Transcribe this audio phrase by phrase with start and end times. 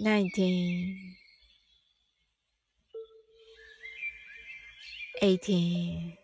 [0.00, 0.96] 19
[5.20, 6.16] 18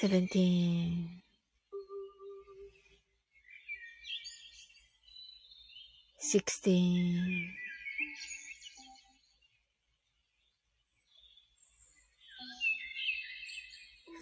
[0.00, 1.22] 17
[6.18, 7.52] 16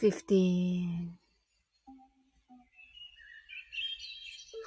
[0.01, 1.24] 15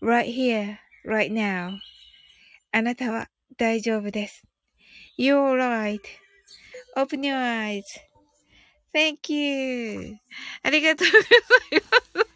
[0.00, 1.78] Right here, right now.
[2.72, 4.46] あなたは大丈夫です。
[5.18, 5.56] You're
[6.96, 7.82] right.Open your eyes.
[8.94, 10.16] Thank you.
[10.62, 12.30] ありがとうございます。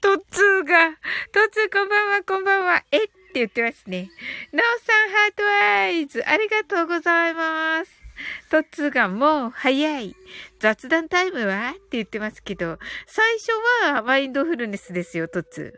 [0.00, 0.90] トッツーが、
[1.32, 2.84] トッツーこんばんは、こんばんは。
[2.90, 3.08] えっ？
[3.34, 4.08] て言ってますね。
[4.52, 6.22] ナオさんハートアイズ。
[6.24, 8.03] ありがとうございます。
[8.50, 10.16] トッツーがもう早い。
[10.60, 11.70] 雑談タイムは？
[11.70, 13.52] って言ってますけど、最初
[13.92, 15.74] はマインドフルネスですよ、トッツ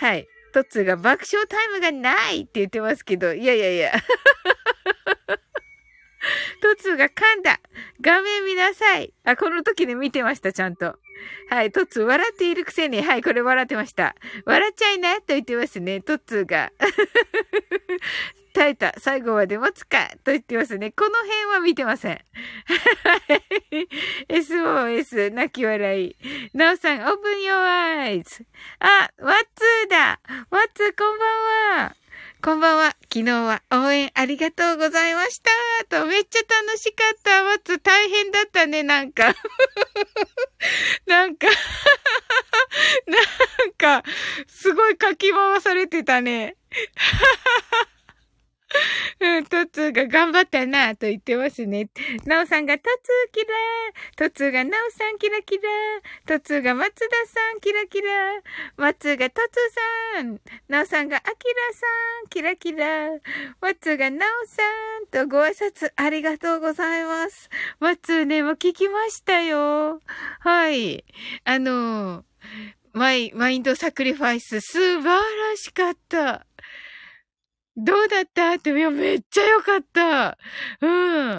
[0.00, 0.04] ー。
[0.06, 0.26] はい。
[0.52, 3.92] トッツーが爆笑タイムがないって言ってますけど、いやいやいや。
[6.60, 7.60] トッツーが噛んだ。
[8.00, 9.12] 画面見なさい。
[9.24, 10.96] あ、この時ね見てました、ちゃんと。
[11.50, 14.14] はい、トッツー、笑っているくせに、はい、これ笑ってました。
[14.44, 16.72] 笑っちゃいな、と言ってますね、トッツーが。
[18.54, 18.94] 耐えた。
[18.98, 20.08] 最後まで持つか。
[20.24, 20.90] と言ってますね。
[20.90, 22.20] この辺は見てません。
[24.28, 26.16] SOS、泣き笑い。
[26.54, 28.44] なおさん、オープンヨーアイズ。
[28.80, 30.20] あ、ワッツーだ。
[30.50, 31.96] ワッツー、こんばんは。
[32.40, 32.94] こんばんは。
[33.12, 35.50] 昨日は応援ありがとうございました。
[35.88, 37.42] と、めっちゃ楽しかった。
[37.42, 39.34] 待つ大変だったね、なんか。
[41.06, 41.48] なんか
[43.06, 44.08] なんか、
[44.46, 46.54] すごいかき回されてたね。
[49.20, 51.88] うん、トツーが頑張ったなと言ってますね。
[52.24, 54.30] ナオさんがトツーキラー。
[54.30, 55.68] トツーがナオさんキラキラー。
[56.26, 58.42] トツーが松田さんキラキラー。
[58.76, 60.40] 松がトツーさん。
[60.68, 61.34] ナオさんがアキラ
[61.72, 61.86] さ
[62.26, 63.20] んキラキラー。
[63.60, 64.62] マツがナオさ
[65.00, 67.48] んとご挨拶ありがとうございます。
[67.80, 70.02] マツね、もう聞きましたよ。
[70.40, 71.04] はい。
[71.44, 72.24] あの、
[72.92, 76.47] マイ、マインドサクリファイス素晴らしかった。
[77.78, 78.54] どうだった？
[78.54, 80.36] って、いや、めっちゃ良かった。
[80.80, 81.32] う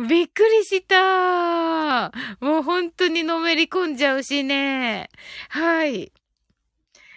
[0.00, 0.08] ん。
[0.08, 2.10] びっくりした。
[2.40, 5.08] もう本当にのめり込んじゃうしね。
[5.48, 6.12] はい。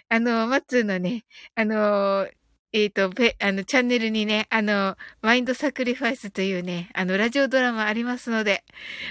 [0.08, 1.24] あの、マッツーのね、
[1.56, 2.28] あの、
[2.72, 8.64] えっ、ー、と、ペ、あの、チャンネルにね、あの、マインドサクリファイスというね、あの、ラジオドラマありますので、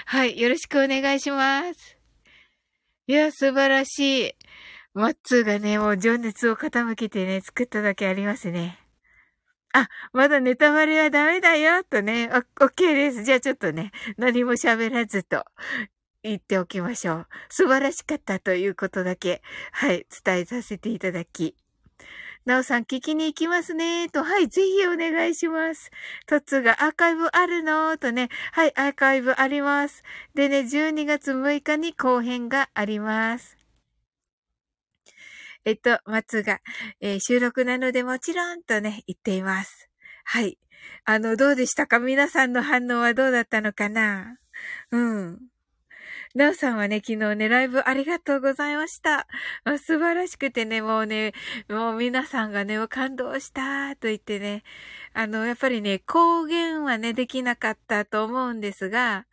[0.06, 1.98] はい、よろしくお願いします。
[3.08, 4.32] いや、素晴らしい。
[4.94, 8.85] マッツーがね、もう情熱を傾けてね、作っただけありますね。
[9.78, 12.30] あ、まだネタバレはダメだよ、とね。
[12.32, 13.26] オッケーです。
[13.26, 15.44] じゃあちょっとね、何も喋らずと
[16.24, 17.28] 言っておきましょう。
[17.50, 19.42] 素晴らしかったということだけ、
[19.74, 21.58] はい、伝えさせていただき。
[22.46, 24.08] なおさん聞きに行きますね。
[24.08, 25.92] と、はい、ぜひお願いします。
[26.26, 30.04] トツがアーカイブあるのとね、はい、アーカイブあります。
[30.36, 33.58] でね、12月6日に後編があります。
[35.66, 36.60] えっと、松が、
[37.02, 39.90] えー、収録なのでもちろんとね、言っています。
[40.24, 40.60] はい。
[41.04, 42.00] あの、どうでしたか？
[42.00, 44.38] 皆さんの反応はどうだったのかな？
[44.92, 45.40] うん。
[46.36, 49.26] なおさんはね、昨日ね、ライブありがとうございました。
[49.80, 51.34] 素晴らしくてね、もうね、
[51.70, 54.64] もう皆さんがね、感動したと言ってね、
[55.14, 59.26] あの、やっぱりね、公言はね、できなかったと思うんですが、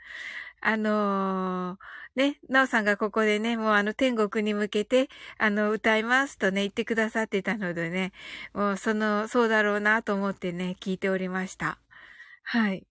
[0.61, 8.13] あのーね、なおさんがここでね、もうあの天国に向けて、あの、歌いますとね、言ってくださってたのでね、
[8.53, 11.79] もうその、そうだろうなと思ってね、聞いておりました。
[12.43, 12.87] はい。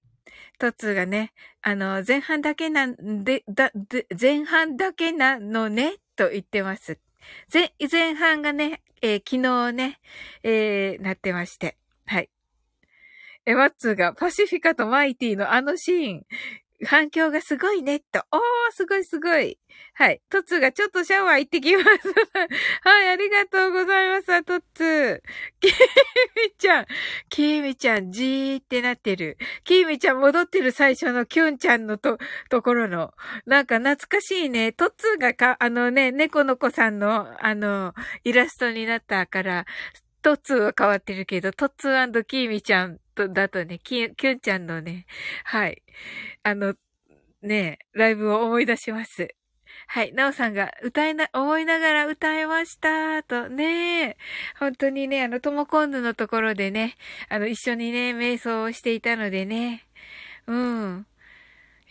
[0.58, 7.00] トッツーがね、あの、前半だけなんで、だ、で、前半だけなのね、と言ってます。
[7.54, 10.00] 前、前半がね、えー、昨日ね、
[10.44, 11.78] えー、なってまして。
[12.06, 12.30] はい。
[13.46, 16.26] え、ワッツーがパシフィカとマイティのあのシーン、
[16.86, 18.24] 反響がすごいね、と。
[18.31, 18.42] おー、
[18.72, 19.60] すごいすごい。
[19.94, 20.22] はい。
[20.30, 21.88] トッツーがちょっとシャワー行ってきます。
[22.83, 25.22] はい、ありがとうございます、トッツー。
[25.60, 26.86] キーミちゃん、
[27.30, 29.38] キーミちゃん、じーってなってる。
[29.63, 32.18] キーミちゃん戻ってる最初のキュンちゃんのと、
[32.50, 33.13] ところの。
[33.45, 34.72] なんか懐かしいね。
[34.72, 37.94] トッツーがか、あのね、猫の子さんの、あの、
[38.24, 39.66] イラストになったから、
[40.22, 45.06] トッツーは変わってるけど、トッツーキーミちゃんと、だとね、キュンちゃんのね、
[45.44, 45.84] はい。
[46.44, 46.75] あの、
[47.42, 49.36] ね、ライブを思い出します。
[49.88, 50.13] はい。
[50.13, 53.24] なおさんが歌いな、思いながら歌いました。
[53.24, 54.18] とね、
[54.60, 56.96] 本当にね、あの、ともこんぬのところでね、
[57.30, 59.88] あの、一緒にね、瞑想をしていたのでね、
[60.48, 61.08] うん。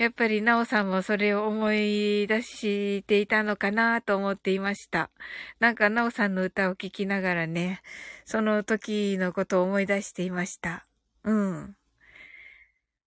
[0.01, 5.11] やっぱりなおさんもそれを思い出していたのかなと思っていました。
[5.59, 7.83] なんかなおさんの歌を聴きながらね、
[8.25, 10.87] その時のことを思い出していました。
[11.25, 11.77] うん。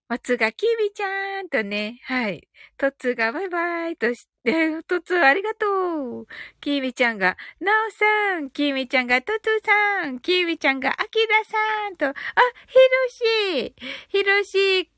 [0.10, 2.48] 松がきびちゃんとね、はい。
[2.78, 6.28] とつがバイバイとして、 とつありがとう。
[6.62, 12.14] きびちゃんが、なおさん、きびちゃんがとつさん、きびちゃんがあきらさんと、あ、
[12.68, 13.76] ひろし、
[14.10, 14.92] ひろし、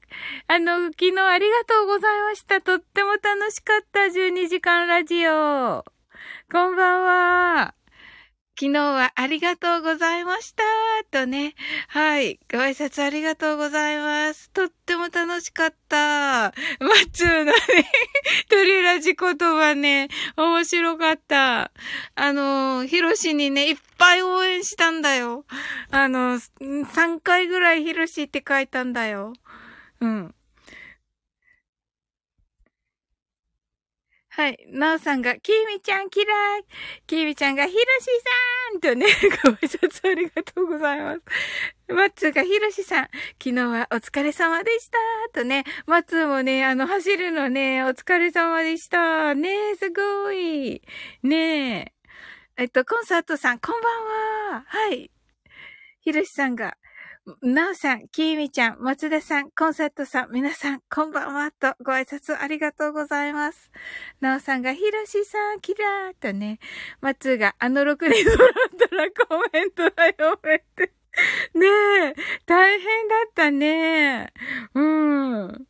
[0.48, 2.60] あの、昨日ありがとうございました。
[2.62, 4.10] とっても楽しかった。
[4.10, 5.86] 12時間ラジオ。
[6.52, 7.85] こんばんは。
[8.58, 10.64] 昨日はありがとうございました。
[11.12, 11.56] とね。
[11.90, 12.40] はい。
[12.50, 14.50] ご挨拶ありがとうございます。
[14.52, 15.98] とっても楽しかった。
[15.98, 16.54] マ
[17.06, 17.54] ッツーのね、
[18.50, 20.08] 鳥ラジ言葉ね、
[20.38, 21.70] 面白かった。
[22.16, 25.44] あの、ヒロシにね、いっぱい応援したんだよ。
[25.92, 29.34] あの、3回ぐらいヒロシって書いたんだよ。
[30.00, 30.36] うん。
[34.36, 34.68] はい。
[34.68, 36.26] なおさんが、きみちゃん嫌
[36.58, 36.64] い。
[37.08, 38.06] きみちゃんが、ひろし
[38.74, 39.06] さんとね、
[39.46, 41.22] ご挨拶ありがとうございます。
[41.88, 43.08] マッツーがひろしさん、
[43.42, 44.98] 昨日はお疲れ様でした
[45.32, 50.82] とね、マッツーもね、あの、走るのね、お疲れ様でしたねすごい
[51.24, 51.94] ねえ。
[52.58, 55.12] えっと、コンサートさん、こんばんははい。
[56.02, 56.76] ひろしさんが、
[57.42, 63.72] なおさん、きーみちゃん、松田さん、コンサートさん、皆さん、こんばんは、とご挨拶ありがとうございます。
[64.22, 66.60] なおさんが、ひろしさん、キラーとね、
[67.02, 68.50] 松が、あの6人揃っ
[68.90, 70.94] たらコメントが読めって。
[71.56, 71.66] ね
[72.10, 72.16] え、
[72.46, 74.32] 大変だったね。
[74.76, 75.68] うん。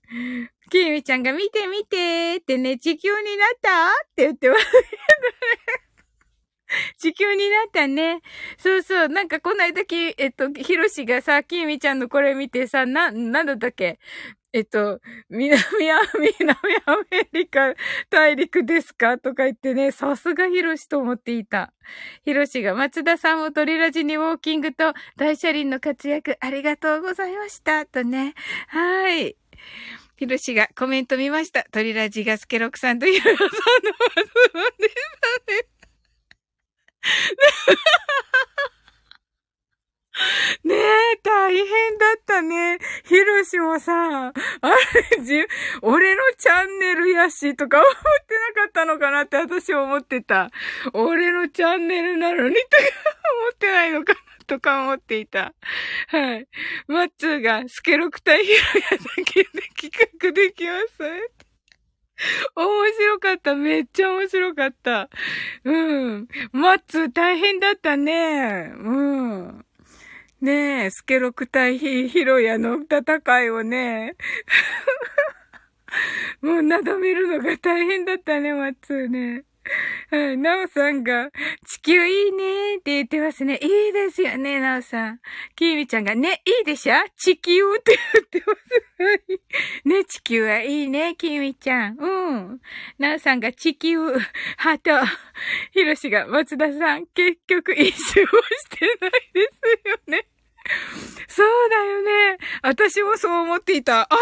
[0.70, 5.85] きーみちゃんが見て見てってね、地球になったって言ってますけどね。
[6.98, 8.22] 地球になったね。
[8.58, 9.10] そうそう。
[9.10, 14.00] なんかこの間き、えっと、ひろしがさ、きみちゃんのこれ見てさ、な、なんだったっけ？
[14.53, 15.58] えっと、南
[15.91, 16.00] ア、
[16.39, 17.74] 南アメリカ
[18.10, 19.17] 大陸ですか？
[19.17, 21.74] とか言ってね、さすがヒロシと思っていた。
[22.24, 27.86] ヒロシが松田さんも鳥ラジにウォーキングと大車輪の活躍ありがとうございました。
[27.86, 28.34] とね。
[28.70, 29.36] はい。
[30.17, 31.65] ヒロシがコメント見ました。
[31.74, 33.51] 鳥ラジがスケロクさんとヒロさんの発
[34.53, 34.96] 音でし
[35.46, 35.75] たね。
[40.64, 42.80] ねえ、大変だったね。
[43.06, 44.34] ヒロシもさ、あれ、
[45.24, 45.46] じ、
[45.82, 47.92] 俺のチャンネルやし、とか思っ
[48.26, 50.50] てなかったのかなって私思ってた。
[50.94, 52.68] 俺のチャンネルなのに、とか
[53.42, 55.54] 思ってないのかな、とか思っていた。
[56.08, 56.48] はい。
[56.88, 58.58] マッツーが、スケロクタイヒロ
[58.92, 61.45] ヤだけで企画できます。
[62.56, 63.56] 面白かった。
[63.56, 65.10] めっちゃ面白かった。
[65.64, 65.72] う
[66.18, 66.28] ん。
[66.52, 68.74] マッツ大変だったね。
[68.78, 69.66] うん。
[70.42, 74.16] ねえ、スケロク対ヒロヤの戦いをね。
[76.42, 79.44] もうなだめるのが大変だったね、マッツーね。
[80.12, 80.38] はい。
[80.38, 81.32] なおさんが、
[81.66, 83.60] 地球いいねって言ってますね。
[83.62, 85.20] いいですよね、なおさん。
[85.56, 86.96] きみちゃんが、ね、いいでしょ？
[87.18, 89.88] 地球って言ってます。
[89.88, 91.98] ね、地球はいいね、きみちゃん。
[92.00, 92.62] うん。
[93.00, 93.98] なおさんが、地球、
[94.58, 94.92] ハート。
[95.72, 98.30] ひろしが、松田さん、結局一周をし
[98.78, 100.28] てないですよね。
[101.28, 102.38] そうだよね。
[102.64, 104.02] 私もそう思っていた。
[104.02, 104.20] あれ？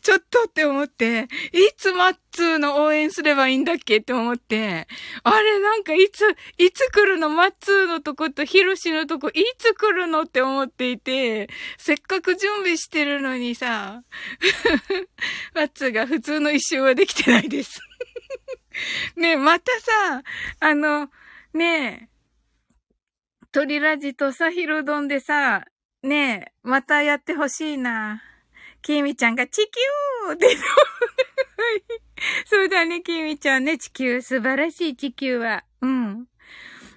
[0.00, 4.88] ちょっとって思って、いつマッツーの応援すればいいんだっけって思って、
[5.22, 6.24] あれなんかいつ、
[6.58, 11.48] いつ来るのマッツーのとことヒロシのとこいつ来るのって思っていて、
[11.78, 14.02] せっかく準備してるのにさ、
[15.54, 17.80] マッツーが普通の一周はできてないです。
[19.16, 20.22] ね、またさ、
[20.58, 21.10] あの、
[21.52, 22.14] ねえ、
[23.52, 25.64] 鳥ラジとさ、ヒロドンでさ、
[26.04, 28.22] ねえ、またやってほしいな。
[28.82, 30.46] きみちゃんが地球って
[32.44, 34.20] そうだね、きみちゃんね、地球。
[34.20, 35.64] 素晴らしい地球は。
[35.80, 36.26] うん。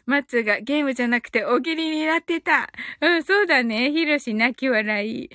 [0.06, 2.70] マツがゲームじゃなくて大喜利になってた。
[3.00, 3.92] うん、そうだね。
[3.92, 5.24] ヒロシ泣き笑い。
[5.24, 5.30] い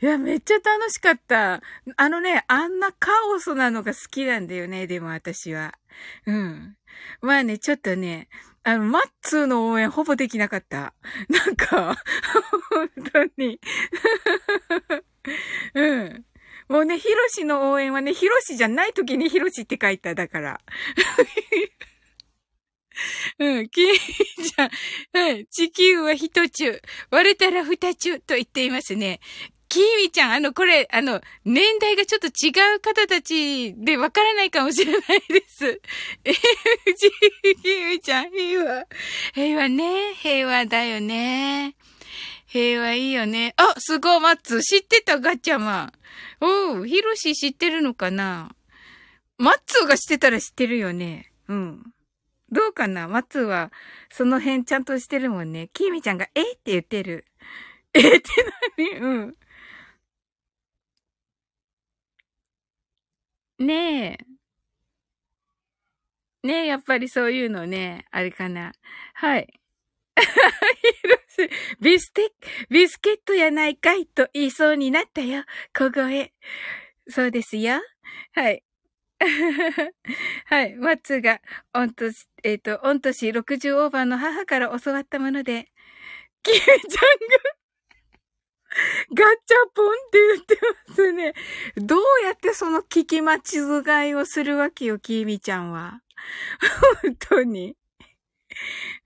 [0.00, 1.62] や、めっちゃ楽しかった。
[1.96, 5.74] あのね、あんなカオスなのが好きなんだよね、でも私は。
[6.26, 6.76] うん。
[7.22, 8.28] まあね、ちょっとね、
[8.66, 10.92] あの、マッツーの応援ほぼできなかった。
[11.28, 11.96] なんか、
[12.68, 13.60] 本当に。
[15.74, 16.24] うん。
[16.68, 20.60] もうね、ヒロシの応援はね、ヒロシじゃない時にヒロシって書いた、だから。
[23.38, 23.86] うん、キー
[24.42, 24.70] ちゃん。
[25.12, 25.46] はい。
[25.46, 26.82] 地球は一中。
[27.10, 29.20] 割れたら二中と言っていますね。
[29.68, 35.80] キーミちゃん、あの、これ、あの、年代がちょっと違う方たちでわからないかもしれないです。
[36.24, 38.86] えキーミちゃん、平和。
[39.34, 40.14] 平和ね。
[40.14, 41.74] 平和だよね。
[42.46, 43.54] 平和いいよね。
[43.56, 44.62] あ、すごい、マッツ。
[44.62, 45.92] 知ってた、ガチャマン。
[46.40, 48.54] おう、ヒロシ知ってるのかな？
[49.38, 51.32] マッツーが知ってたら知ってるよね。
[51.48, 51.82] うん。
[52.50, 53.08] どうかな？
[53.08, 53.72] マッツーは、
[54.10, 55.68] その辺ちゃんとしてるもんね。
[55.72, 56.52] キーミちゃんが、え？
[56.52, 57.26] って言ってる。
[57.92, 58.00] え？
[58.00, 58.22] って
[58.78, 59.36] 何うん。
[63.58, 64.18] ねえ。
[66.46, 68.72] ねえ、やっぱりそういうのね、あれかな。
[69.14, 69.60] はい。
[71.80, 72.32] ビステ
[72.70, 75.44] ビスケットやないかいと言いそうになったよ。
[75.74, 76.32] 小声。
[77.08, 77.80] そうですよ。
[78.32, 78.62] はい。
[80.46, 80.74] はい。
[80.76, 81.40] マッツが、
[81.74, 85.70] 御年、えっ、ー、と、御年60オーバーの母から教わったもので、
[86.42, 86.86] キミちゃんが
[89.14, 90.58] ガチャポンって言って
[90.88, 91.34] ますね。
[91.76, 96.02] どうやってその聞き間違いをするわけよ、きみちゃんは。
[97.02, 97.76] 本当に。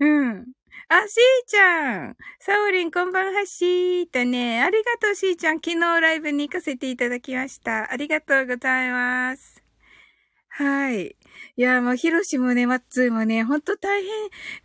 [0.01, 0.47] うん。
[0.89, 2.17] あ、しーちゃん。
[2.41, 4.63] サオリンこんばんはしーとね。
[4.63, 5.57] ありがとうしーちゃん。
[5.57, 7.93] 昨日ライブに行かせていただきました。
[7.93, 9.63] ありがとうございます。
[10.49, 11.17] はい。
[11.61, 14.11] いや、もう、ヒロシもね、マッツーもね、ほんと大変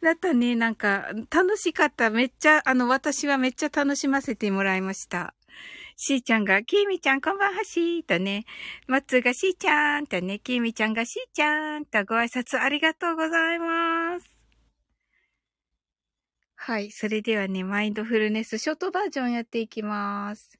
[0.01, 0.55] だったね。
[0.55, 2.09] なんか、楽しかった。
[2.09, 5.33] めっちゃ、あの、私はめっちゃ楽しませてもらいました。
[5.97, 8.45] しーちゃんが、きーみちゃんこんばんはしーとね、
[8.87, 14.33] マッツーがしーちゃんとね、きーみちゃんがしーちゃんとご挨拶ありがとうございます。
[16.55, 16.91] はい。
[16.91, 20.57] それではね、マインドフルネスショートバージョンやっていきます。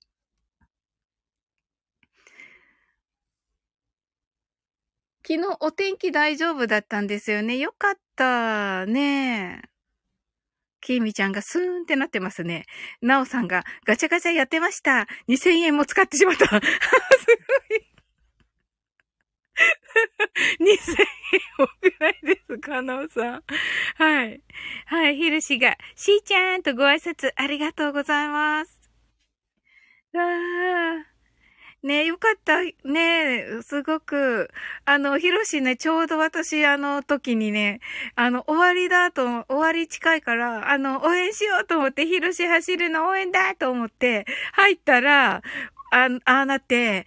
[5.27, 7.57] 昨日お天気大丈夫だったんですよね。
[7.57, 8.85] よかった。
[8.85, 9.69] ねえ。
[10.81, 12.65] きーみちゃんがスーンってなってますね。
[13.01, 15.07] なおさんがガチャガチャやってました。
[15.27, 16.45] 2000円も使ってしまった。
[16.45, 16.61] すごい。
[20.59, 23.43] 2000円多くないですかなおさん。
[23.95, 24.41] はい。
[24.85, 28.79] はい、ひるしが、しーちゃんとご挨拶ありがとうございます。
[30.13, 31.14] ああ。
[31.85, 32.61] ねよかった。
[32.89, 34.49] ねすごく、
[34.85, 37.79] あの、ひろしね、ちょうど私、あの時にね、
[38.15, 45.43] あの、終わりだと、終わり近いから、あの、応援しようと思って、ひろし走るの応援だと思って、入ったら、
[45.91, 47.05] あ、ああなって、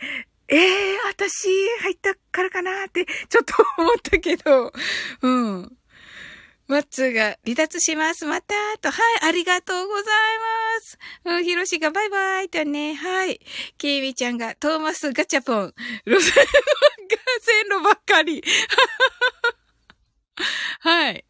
[0.48, 1.48] ええー、私、
[1.82, 4.72] 入ったからかなって、ちょっと思ったけど、
[5.22, 5.77] うん。
[6.68, 8.26] マッツーが離脱します。
[8.26, 8.90] またと。
[8.90, 10.10] はい、ありがとうございま
[10.82, 10.98] す。
[11.24, 12.94] うん、ヒロシがバイバイとね。
[12.94, 13.40] はい。
[13.78, 15.72] キーミちゃんがトーマスガチャポン。
[16.06, 16.34] 路線
[17.70, 18.42] 路ばっかり。
[20.80, 21.24] はい。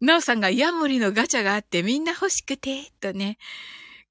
[0.00, 3.38] ナオさんがヤモリのガチャがあってみんな欲しくて、とね。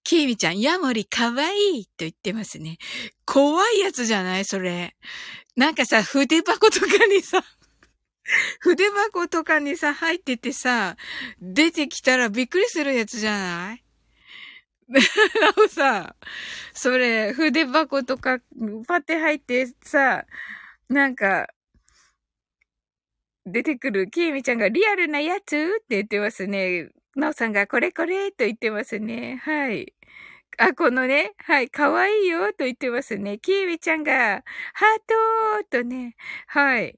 [0.05, 2.77] キーミちゃん、ヤモリかわいいと言ってますね。
[3.25, 4.95] 怖いやつじゃないそれ。
[5.55, 7.43] なんかさ、筆箱とかにさ、
[8.61, 10.95] 筆箱とかにさ、入っててさ、
[11.41, 13.83] 出てきたらびっくりするやつじゃない？
[14.89, 16.15] なおさ、
[16.73, 18.39] それ、筆箱とか、
[18.87, 20.25] パって入ってさ、
[20.89, 21.47] なんか、
[23.45, 26.89] 出てくる、きえみちゃんがリアルなやつって言ってますね。
[27.15, 29.37] なおさんがこれこれと言ってますね。
[29.43, 29.93] はい。
[30.57, 33.39] あ、このね、はい、かわいいよと言ってますね。
[33.39, 36.15] きえみちゃんが、ハートとね、
[36.47, 36.97] はい。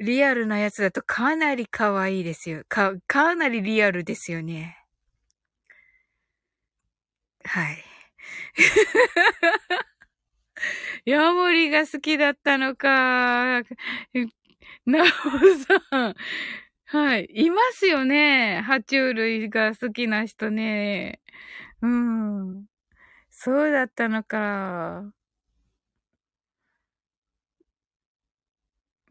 [0.00, 2.62] リアルなやつだとかなり可愛いですよ。
[2.68, 4.76] か、かなりリアルですよね。
[7.44, 7.84] はい。
[11.04, 13.62] ヤモリが好きだったのか。
[14.86, 15.06] なお
[15.90, 16.14] さん。
[16.86, 17.28] はい。
[17.32, 18.62] いますよね。
[18.66, 21.20] 爬虫類が好きな人ね。
[21.82, 22.66] うん。
[23.30, 25.12] そうだったのか。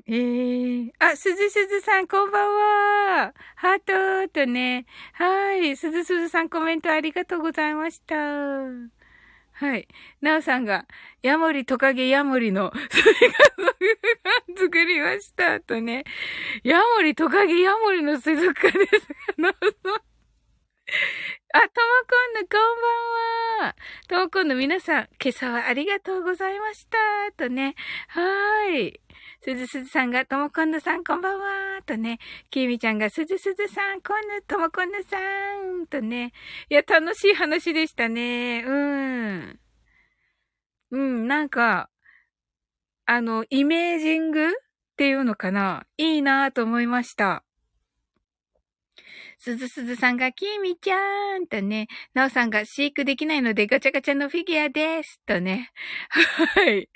[0.08, 2.50] ええー、あ、すずすずさん、こんばん
[3.28, 3.34] は。
[3.56, 4.86] ハートとね。
[5.14, 5.78] はい。
[5.78, 8.16] すずすずさん、コメントありがとうございました。
[8.16, 9.88] はい。
[10.20, 10.88] なおさんが、
[11.22, 15.60] ヤモリトカゲヤモリの、それが作りました。
[15.60, 16.04] とね。
[16.64, 20.02] ヤモリトカゲヤモリの水族館ですなおさん。
[21.54, 21.70] あ、とも
[22.08, 22.60] こんぬ、こん
[23.60, 23.76] ばんは。
[24.08, 26.98] ともこんぬ皆さん、今朝はありがとうございました。
[27.38, 27.76] とね。
[28.08, 29.02] はーい。
[29.44, 32.20] すずすずさんが、ともこんぬさんこんばんはとね、
[32.52, 35.18] きみちゃんが、すずすずさん、こんぬ、ともこんぬさ
[35.82, 36.32] んとね、
[36.70, 38.64] いや、楽しい話でしたね。
[38.64, 39.60] うん。
[40.92, 41.90] うん、なんか、
[43.08, 44.52] あの、イメージングっ
[44.96, 47.44] ていうのかないいなと思いました。
[49.44, 55.20] すずすずさんが、きみちゃーんとね、なおさんが飼育できないのでガチャガチャのフィギュアです。
[55.26, 55.72] とね。
[56.56, 56.88] はい。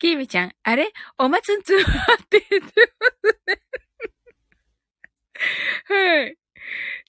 [0.00, 0.90] きみちゃん、あれ？
[1.18, 3.60] おまつんつんはって言ってますね。
[5.86, 6.36] はい。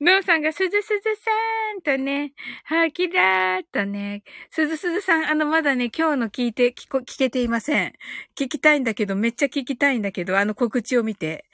[0.01, 1.31] のうさんがすずすずさ
[1.77, 2.33] んとね、
[2.65, 7.93] はきらーとね、すずすずさん、あの、まだね、今日の聞いて、聞こ、聞けていません。
[8.35, 11.45] 聞きたいんだけど、めっちゃ聞きたいんだけど、あの告知を見て。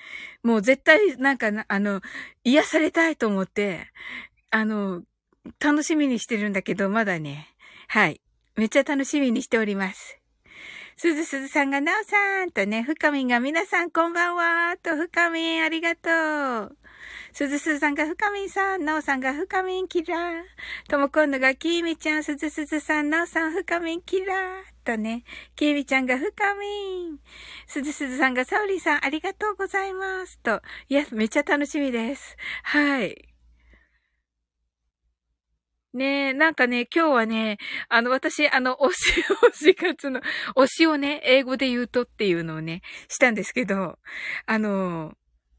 [0.44, 2.02] もう絶対、なんかあの、
[2.44, 3.88] 癒されたいと思って、
[4.52, 5.04] あの、
[5.60, 7.48] 楽しみにしてるんだけど、まだね、
[7.88, 8.22] はい。
[8.56, 10.20] めっちゃ楽しみにしております。
[10.98, 16.10] すずすずさんがなおさんとね、深みんが皆さんこんばんはと、深みんありがと
[16.74, 16.78] う。
[17.34, 20.42] すずすずさんが深みんさん、なおさんが深みんキラー。
[20.90, 24.36] とも今度がきみちゃん、すずすずさん、なおさん深みんキラー。
[24.84, 25.24] とね、
[25.56, 27.20] きみちゃんが深みん。
[27.68, 30.40] すずすずさんがさおりさん、ありがとうございます。
[30.40, 32.36] と、いや、めっちゃ楽しみです。
[32.64, 33.30] はい。
[35.94, 37.58] ねえ、なんかね、今日はね、
[37.90, 40.22] あの、私、あの、推し、 推し活の、
[40.56, 43.98] 推しをね、英語で言うとっていうのをね、したんですけど、
[44.46, 45.14] あの、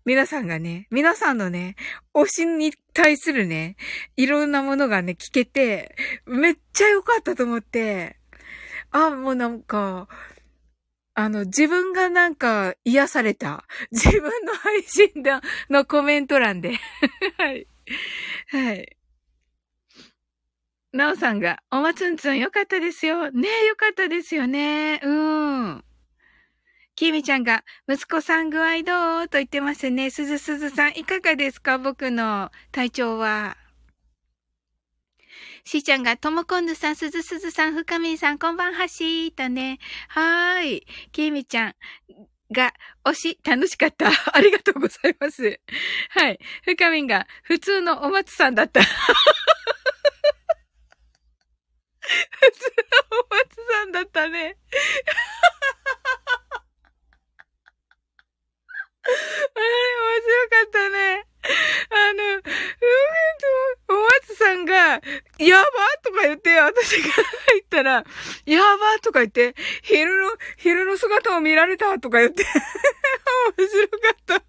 [0.05, 1.77] 皆さんがね、皆さんのね、
[2.15, 3.77] 推しに対するね、
[4.17, 5.95] いろんなものがね、聞けて、
[6.27, 8.17] めっちゃ良かったと思って、
[8.91, 10.09] あ、もうなんか、
[11.15, 13.65] あの、自分がなんか癒された。
[13.91, 16.79] 自分の配信だのコメント欄で。
[17.37, 17.67] はい。
[18.49, 18.97] はい。
[20.93, 23.31] なおさんが、おまつんつんよかったですよ。
[23.31, 25.01] ねえ、よかったですよね。
[25.03, 25.85] うん。
[27.01, 29.29] きみちゃんが、息子さん具合どう？
[29.29, 30.11] と言ってますね。
[30.11, 31.79] すずすずさん、いかがですか？
[31.79, 33.57] 僕の体調は。
[35.65, 39.79] しーちゃんが、ともこんぬさん、すずすずさん、ふかみんさん、こんばんはしーとね。
[40.09, 40.87] はーい。
[41.11, 41.75] きみちゃん
[42.53, 42.75] が、
[43.07, 44.11] 推し、楽しかった。
[44.37, 45.59] ありがとうございます。
[46.11, 46.39] はい。
[46.65, 48.83] ふかみんが、普通のお松さんだった。
[48.85, 49.01] 普通
[53.11, 54.59] のお松さんだったね。
[59.03, 59.65] あれ、
[60.07, 61.27] 面白かったね。
[61.91, 62.49] あの、うんと、
[63.89, 64.75] お松さんが、
[65.39, 65.71] やば
[66.03, 68.05] とか言って、私が入ったら、
[68.45, 72.45] やばとか言って、昼の、昼の姿を見られたとか言って、
[73.59, 74.43] 面白かった。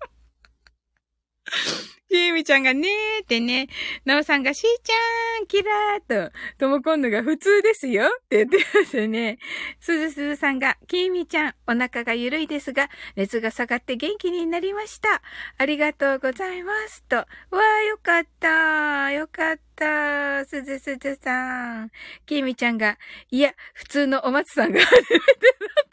[2.12, 3.70] きーみちゃんがねーってね、
[4.04, 9.40] なおさんがしーちゃん、キラーと、ともこんぬが普通ですよって言ってますね。
[9.80, 15.22] すずすずさんが、きーみちゃん、お腹がゆるいですが、熱が下がって元気になりました。
[15.58, 17.04] ありがとうございます。
[17.04, 19.12] と、わーよかった。
[19.12, 20.44] よかった。
[20.46, 21.92] すずすずさん。
[22.26, 22.98] きーみちゃんが、
[23.30, 25.20] いや、普通のお松さんが初めてだっ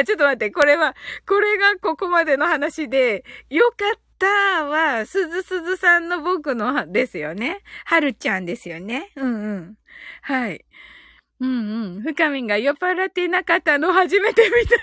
[0.06, 0.96] ちょっと待って、これは、
[1.28, 7.62] これがここまでの話で、よかったは、すずすずさんの僕のですよね。
[7.86, 9.12] はるちゃんですよね。
[9.16, 9.78] うんうん。
[10.22, 10.66] はい。
[11.42, 12.02] うんうん。
[12.02, 14.82] 深みが酔っ払ってなかったの初めて見たよ。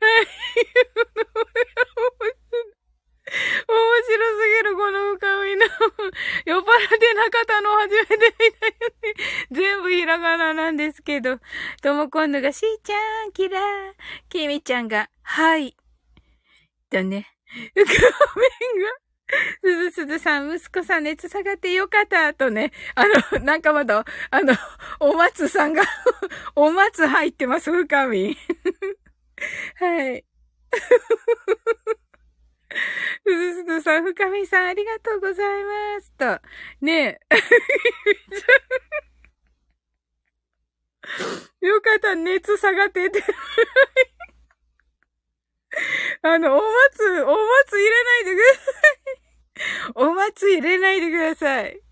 [0.00, 0.26] はい。
[3.68, 5.66] 面白すぎる、この深みの。
[6.46, 9.14] 酔っ払ってなかったの初めて見たよね。
[9.50, 11.38] 全部ひらがななんですけど。
[11.82, 13.62] ともこんぬが、しーちゃん、キラー。
[14.28, 15.76] きみちゃんが、はい。
[16.90, 17.28] とね。
[17.74, 19.00] 深みが、
[19.62, 22.72] すずすずさん、息子さん熱下がってよかった、とね。
[22.94, 23.04] あ
[23.38, 24.54] の、なんかまだ、あの、
[24.98, 25.82] お松さんが
[26.56, 28.36] お松入ってます、深み。
[29.76, 30.24] はい。
[33.26, 36.12] すずすずさん、深みさん、ありがとうございます。
[36.12, 36.40] と。
[36.80, 37.36] ねえ。
[41.66, 43.22] よかった、熱下がってて。
[46.22, 49.20] あの、お松、お松入れないでください。
[49.94, 51.76] お松入れないでください。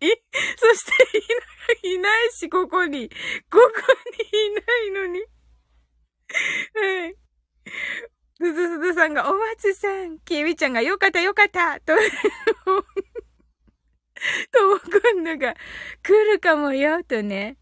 [0.00, 0.16] い、
[0.56, 3.08] そしていない、いないし、ここに。
[3.08, 3.14] こ
[3.58, 3.58] こ
[4.32, 5.20] にいないのに。
[6.74, 7.16] はい。
[8.38, 11.92] すずすずさんが、お松さん、きみちゃんが、よかったよかったと、
[14.52, 15.54] ともくんのが、
[16.02, 17.56] 来るかもよ、とね。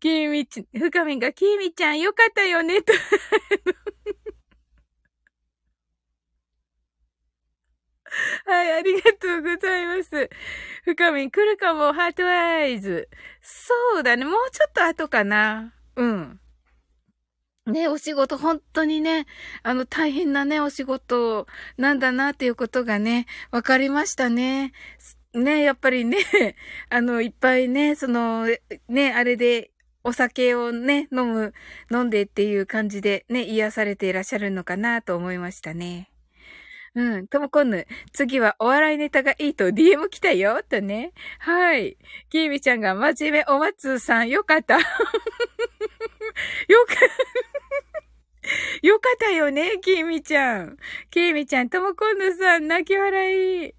[0.00, 2.92] きみち、深みんが、きみちゃん、よかったよね、と。
[8.46, 10.30] はい、ありがとうございます。
[10.84, 13.08] 深み来るかも、ハートアイズ。
[13.42, 15.74] そうだね、もうちょっと後かな。
[15.96, 16.40] うん。
[17.68, 19.26] ね、お仕事、本当にね、
[19.62, 24.72] あの、大変なね、お仕事なんだなっていうことがね、わかりましたね。
[25.34, 26.18] ね、やっぱりね、
[26.88, 28.46] あの、いっぱいね、その、
[28.88, 29.70] ね、あれで、
[30.04, 31.52] お酒をね、飲む、
[31.92, 36.10] 飲んでっていう感じでね、癒されていらっしゃるのかなと思いましたね。
[36.94, 37.28] うん。
[37.28, 37.86] ともこんぬ。
[38.12, 40.62] 次はお笑いネタがいいと DM 来たよ。
[40.68, 41.12] とね。
[41.38, 41.98] はい。
[42.30, 44.78] きーみちゃんが真面目お松さんよかった。
[44.78, 44.86] よか
[46.94, 47.57] った、
[48.82, 50.76] よかったよね、きみちゃん。
[51.10, 53.74] きみちゃん、ともこんぬさん、泣き笑い。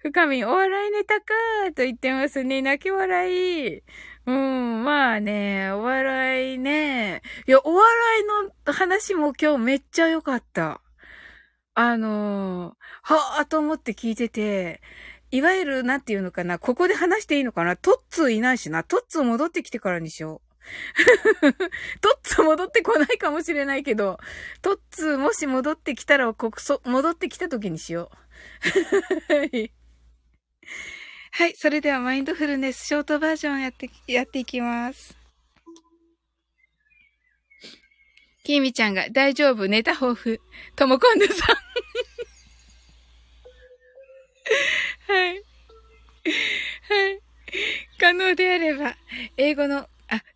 [0.00, 2.62] 深み、お笑いネタかーと言ってますね。
[2.62, 3.82] 泣き笑い。
[4.26, 7.22] うん、まあね、お笑いね。
[7.46, 8.24] いや、お笑い
[8.66, 10.80] の話も今日めっちゃ良かった。
[11.74, 14.80] あのー、はぁと思って聞いてて、
[15.30, 18.84] いわゆる、なんていうのかな、ここで話していいのかなトッツーいないしな。
[18.84, 20.49] トッツー戻ってきてからにしよう。
[22.00, 24.18] トッツー戻ってこないかもしれないけど、
[24.62, 28.16] トッツーもし戻ってきたら、こそ、戻ってきた時にしよう。
[31.32, 31.54] はい。
[31.56, 35.16] それではマインドフルネスショートバージョンやって、やっていきます。
[38.42, 40.40] きみちゃんが大丈夫、ネタ豊富。
[40.74, 41.56] ともこんぬさん。
[45.12, 45.34] はい。
[45.34, 45.40] は
[47.10, 47.20] い。
[47.98, 48.96] 可能であれば、
[49.36, 49.88] 英語の、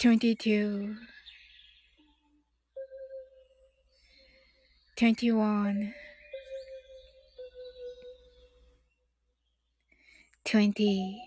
[0.00, 0.96] 22
[4.96, 5.92] 21
[10.42, 11.22] 20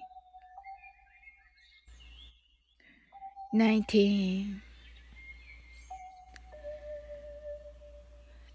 [3.54, 4.62] 19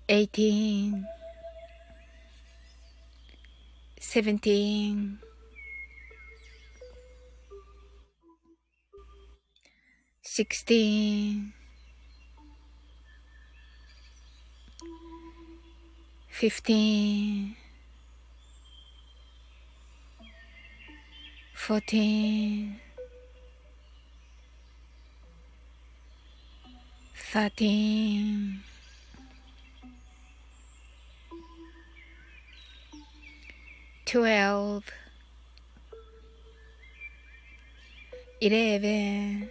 [0.09, 1.07] 18
[4.01, 5.28] 17
[10.39, 11.53] sixteen,
[16.29, 17.57] fifteen,
[21.55, 22.77] fourteen,
[27.17, 28.63] thirteen.
[34.07, 34.85] 12
[38.41, 39.51] 11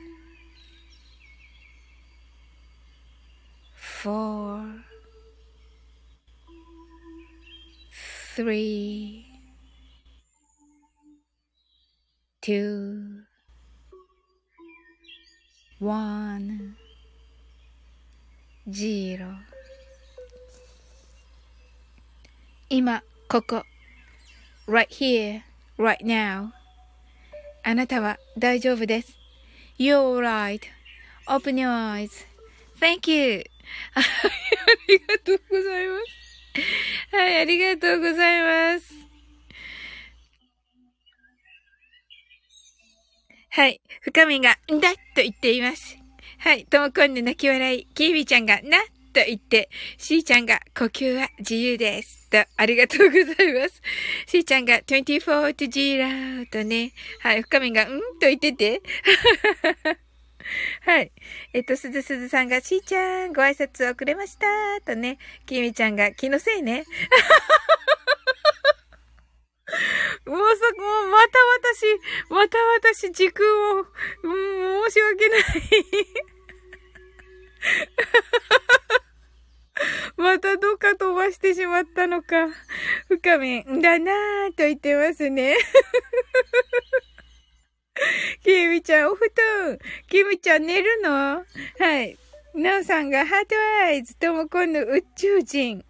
[4.03, 4.83] 4
[8.35, 9.25] 3
[12.41, 13.23] 2
[15.79, 16.75] 1
[18.67, 19.35] 0
[22.69, 23.63] 今、ここ。
[24.67, 25.41] right here,
[25.77, 26.49] right now.
[27.61, 29.15] あなたは大丈夫です。
[29.77, 30.19] You're
[31.27, 32.30] right.Open your eyes
[32.81, 33.43] Thank you.
[33.93, 34.01] あ
[34.87, 37.15] りがとうございます。
[37.15, 38.93] はい、ありがとうございます。
[43.51, 45.99] はい、深みが、んだと言っています。
[46.39, 48.81] はい、ともこんで泣き笑い、きービちゃんが、な
[49.13, 52.31] と言って、しーちゃんが呼吸は自由です。
[52.31, 53.79] と、ありがとうございます。
[54.25, 58.81] しーちゃんが24 to zero とね、はい、深みが、んと言ってて。
[60.81, 61.11] はい。
[61.53, 64.47] えっと、すずすずさんが、しーちゃん、ご挨拶遅れました
[64.81, 66.85] とね、きみちゃんが、気のせいね。
[70.25, 70.37] もうそ、
[70.81, 71.39] もう、また
[71.73, 71.85] 私、
[72.29, 72.57] また
[72.89, 73.85] 私、時空を、
[74.23, 75.41] うん、申し訳ない
[80.17, 82.47] またどっか飛ばしてしまったのか。
[83.07, 85.57] 深めんだなぁと言ってますね。
[88.43, 89.31] キミちゃん、お布
[89.67, 89.77] 団。
[90.09, 91.45] キミちゃん寝るの？
[91.79, 92.17] はい。
[92.53, 95.83] ナオさんがハートアイズ、ともこんの宇宙人。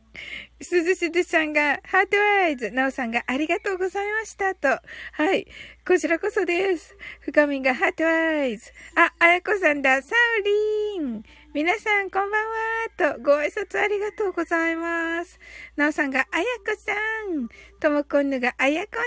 [0.61, 4.67] すずすずさんが、ハートアイズ、なおさんがありがとうございましたと。
[4.67, 5.47] はい。
[5.87, 6.95] こちらこそです。
[7.21, 8.71] 深みがハートアイズ。
[8.95, 10.01] あ、あやこさんだ。
[10.01, 11.23] サウリーン。
[11.53, 12.45] 皆さん、こんばん
[13.07, 15.39] はと、ご挨拶ありがとうございます。
[15.75, 16.93] なおさんが、あやこさ
[17.33, 17.49] ん。
[17.79, 18.97] ともこんぬが、あやこ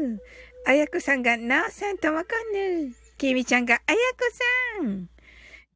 [0.00, 0.20] んぬ。
[0.68, 2.92] あやこさんが、なおさん、ともこんぬ。
[3.18, 4.02] きみちゃんが、あやこ
[4.80, 5.08] さん。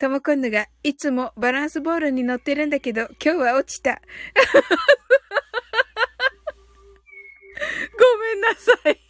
[0.01, 4.03] ともこんぬが、いつもバランスボールに乗ってるんだけど、今日は落ちた。
[7.97, 9.10] ごめんなさい。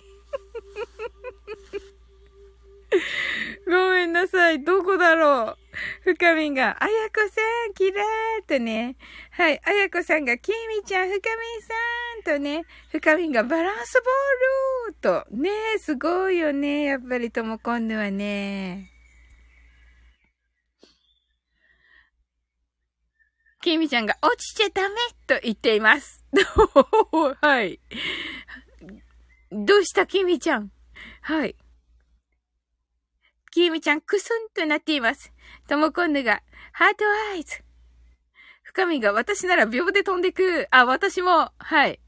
[3.67, 4.63] ごめんなさい。
[4.65, 5.57] どこだろ
[6.05, 6.13] う？
[6.13, 8.97] 深みんが、あやこさん、キラーとね。
[9.31, 9.61] はい。
[9.65, 11.23] あやこさんが、きみちゃん、深みん
[11.63, 11.75] さ
[12.33, 12.65] んとね。
[12.91, 15.37] 深みんが、バランスボールと。
[15.37, 16.85] ねすごいよね。
[16.85, 18.91] やっぱりとも今度はね。
[23.63, 26.25] きみちゃんが、落ちちゃダメと言っています。
[27.41, 27.79] はい。
[29.53, 30.73] どうしたきみちゃん？
[31.23, 31.55] はい。
[33.51, 35.33] きみちゃん、くすんとなっています。
[35.69, 37.63] ともこんぬが、ハートアイズ。
[38.63, 40.69] 深みが私なら秒で飛んでく。
[40.71, 41.51] あ、私も。
[41.59, 42.01] はい。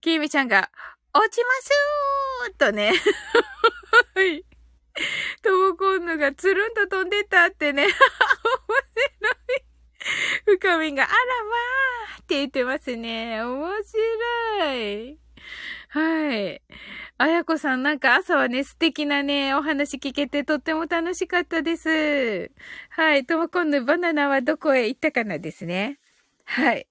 [0.00, 0.70] きみちゃんが、
[1.12, 2.92] 落ちますーとね。
[4.14, 4.44] はい。
[5.42, 7.84] ともこんぬがつるんと飛んでったってね。
[7.84, 7.98] 面白
[10.54, 10.56] い。
[10.58, 11.16] 深みが、あらま
[12.16, 13.42] あって言ってますね。
[13.42, 15.18] 面白い。
[15.94, 16.62] はい。
[17.18, 22.50] あやこさん、なんか朝はね、素敵なね、お話聞けてとっても楽しかったです。
[22.88, 23.26] はい。
[23.26, 25.98] とも今度バナナはどこへ行ったかなですね。
[26.46, 26.88] はい。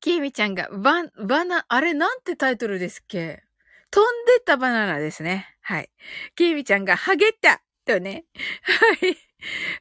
[0.00, 3.44] きえみちゃんが、バ、バナ、あれなんてタイトルですっけ？
[3.92, 5.46] 飛んでったバナナですね。
[5.60, 5.90] はい。
[6.34, 8.24] きえみちゃんが、ハゲったとね。
[8.64, 9.27] はい。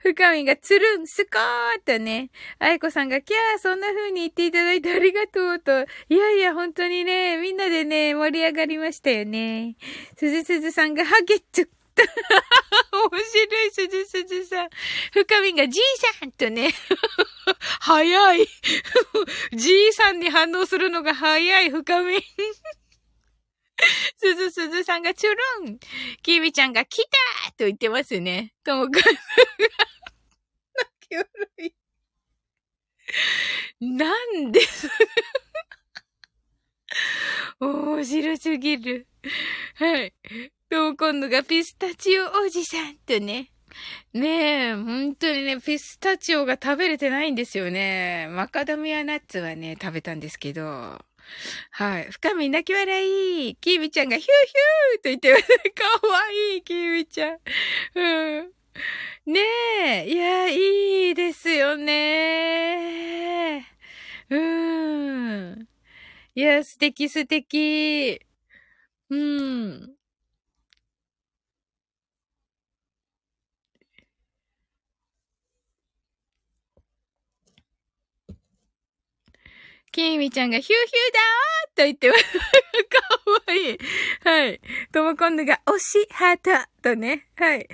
[0.02, 2.30] 深みがつるん、すこーっとね。
[2.60, 5.82] 愛子さんが、キャー、そんな風に言っていただいてありがとうと。
[6.10, 9.76] いやいや、本当にね、みんなでね、盛り上がりましたよね。
[10.17, 12.04] すずすずさんが、ハゲっちゃった。
[12.04, 14.70] 面白い、すずすずさん。
[15.12, 15.84] 深みが、じい
[16.20, 16.74] さんとね。
[17.82, 18.48] 早い。
[19.54, 22.17] じいさんに反応するのが早い、深み。
[24.18, 25.30] すずすずさんがチュ
[25.66, 25.80] ルン。
[26.22, 27.04] きみちゃんが来
[27.46, 28.54] たと言ってますね。
[28.63, 29.12] ともくんが泣
[31.10, 31.28] き笑
[31.60, 31.74] い。
[33.80, 34.62] なんで？
[37.60, 39.08] 面白すぎる。
[39.76, 40.13] はい。
[40.70, 43.52] とも今度がピスタチオおじさんとね。
[44.13, 48.28] ねえ、本当にね、ピスタチオが食べれてないんですよね。
[48.30, 51.00] マカダミアナッツはね、食べたんですけど。
[51.72, 52.08] はい。
[52.12, 53.56] 深み泣き笑い。
[53.58, 54.30] キーミちゃんがヒュー
[55.06, 55.44] ヒューと言って。
[55.74, 57.40] かわいい、キーミちゃん。
[57.96, 58.52] うん。
[59.26, 59.40] ね
[60.06, 60.08] え。
[60.08, 63.66] いや、いいですよね。
[64.30, 65.68] うん。
[66.36, 68.22] いや、素敵素敵。
[69.10, 69.87] うん。
[79.98, 82.24] きみちゃんがヒューヒューだーと言ってます。
[82.88, 83.78] かわいい。
[84.24, 84.62] はい。
[84.92, 86.52] ともこんぬが推しハート
[86.88, 87.28] とね。
[87.36, 87.67] はい。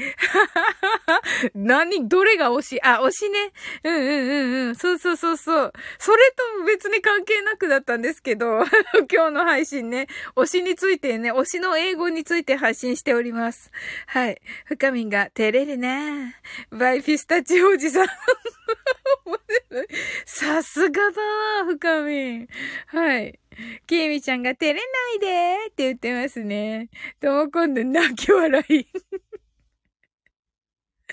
[1.53, 2.81] 何どれが推し？
[2.81, 3.51] あ、推しね。
[3.83, 4.75] うんうんうんうん。
[4.75, 5.73] そうそうそうそう。
[5.99, 6.17] それ
[6.59, 8.63] と別に関係なくだったんですけど、
[9.11, 13.71] 今日の配信ね、推しについてね、推しの英語について配信しております。
[14.07, 14.41] はい。
[14.65, 16.33] 深みんが、照れるな
[16.71, 18.07] バイピスタチオおじさん。
[20.25, 22.47] さすがだ深みん。
[22.87, 23.39] はい。
[23.87, 24.79] きえみちゃんが照れな
[25.15, 26.89] いでって言ってますね。
[27.19, 28.87] とも今度泣き笑い。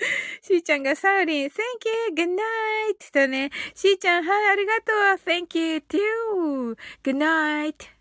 [0.41, 1.51] しーちゃんがサウリン、Thank
[2.09, 3.51] you, good night とね。
[3.75, 4.95] しーちゃん、はい、ありがとう。
[5.23, 6.75] Thank you too.
[7.03, 8.00] Good night.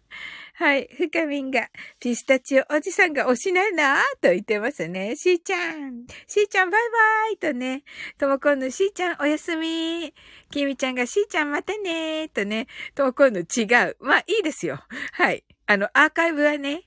[0.61, 0.91] はい。
[0.95, 5.17] ふかみんが、ピスタチオおじさんが推しないなと言ってますね。
[5.17, 6.05] しーちゃん。
[6.27, 7.83] しーちゃんバイバイとね。
[8.19, 10.13] ともこんのしーちゃんおやすみ。
[10.51, 12.67] きみちゃんがしーちゃんまたねとね。
[12.95, 13.97] ともこんの違う。
[14.01, 14.85] まあいいですよ。
[15.13, 15.45] はい。
[15.65, 16.83] あの、アーカイブはね、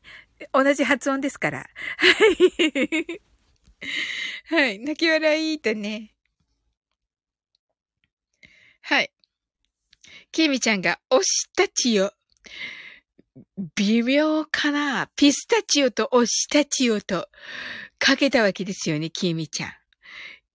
[0.51, 1.57] 同じ発音ですから。
[1.57, 3.21] はい。
[4.55, 4.77] はい。
[4.77, 6.13] 泣き笑いとね。
[8.83, 9.11] はい。
[10.31, 12.13] きみちゃんが推したちよ。
[13.75, 15.09] 微妙かな？
[15.15, 17.27] ピスタチオとオシタチオと
[17.97, 19.71] かけたわけですよね、きみちゃん。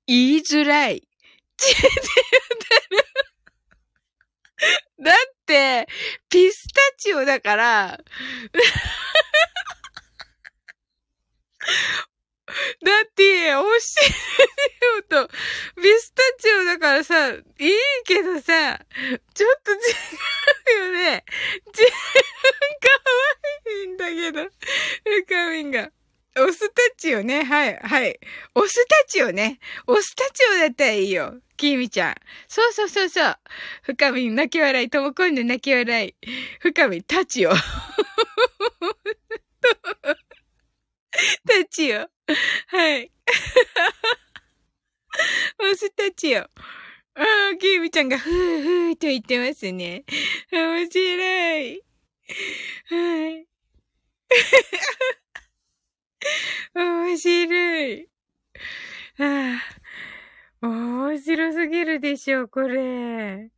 [0.06, 1.02] 言いづらい。
[5.02, 5.14] だっ
[5.46, 5.86] て、
[6.28, 8.00] ピスタチオだから
[12.84, 15.34] だって、教えよと、ピ
[15.98, 17.72] スタチオだからさ、いい
[18.04, 18.80] けどさ、
[19.34, 19.74] ちょっと違
[20.76, 21.24] うよね。
[21.72, 21.92] ち、かわ
[23.80, 24.44] いいんだけど、
[25.04, 25.90] ふかみんが。
[26.40, 27.42] オスタチオね。
[27.42, 28.18] はい、はい。
[28.54, 29.58] オスタチオね。
[29.86, 31.34] オスタチオだったらいいよ。
[31.56, 32.14] きみちゃん。
[32.46, 33.36] そうそうそうそう。
[33.82, 34.88] 深みん泣き笑い。
[34.88, 36.14] ともこんで泣き笑い。
[36.60, 37.50] 深みんタチオ。
[41.46, 41.98] タチオ。
[41.98, 43.10] はい。
[45.60, 46.48] オスたちよ。
[47.14, 47.22] あ
[47.54, 50.04] あ、キービちゃんがふーふーと言ってますね。
[50.52, 51.82] 面白い。
[52.90, 53.46] はい。
[56.74, 58.08] 面白い。
[59.18, 59.60] あ
[60.60, 63.50] あ、面白すぎるでしょう、これ。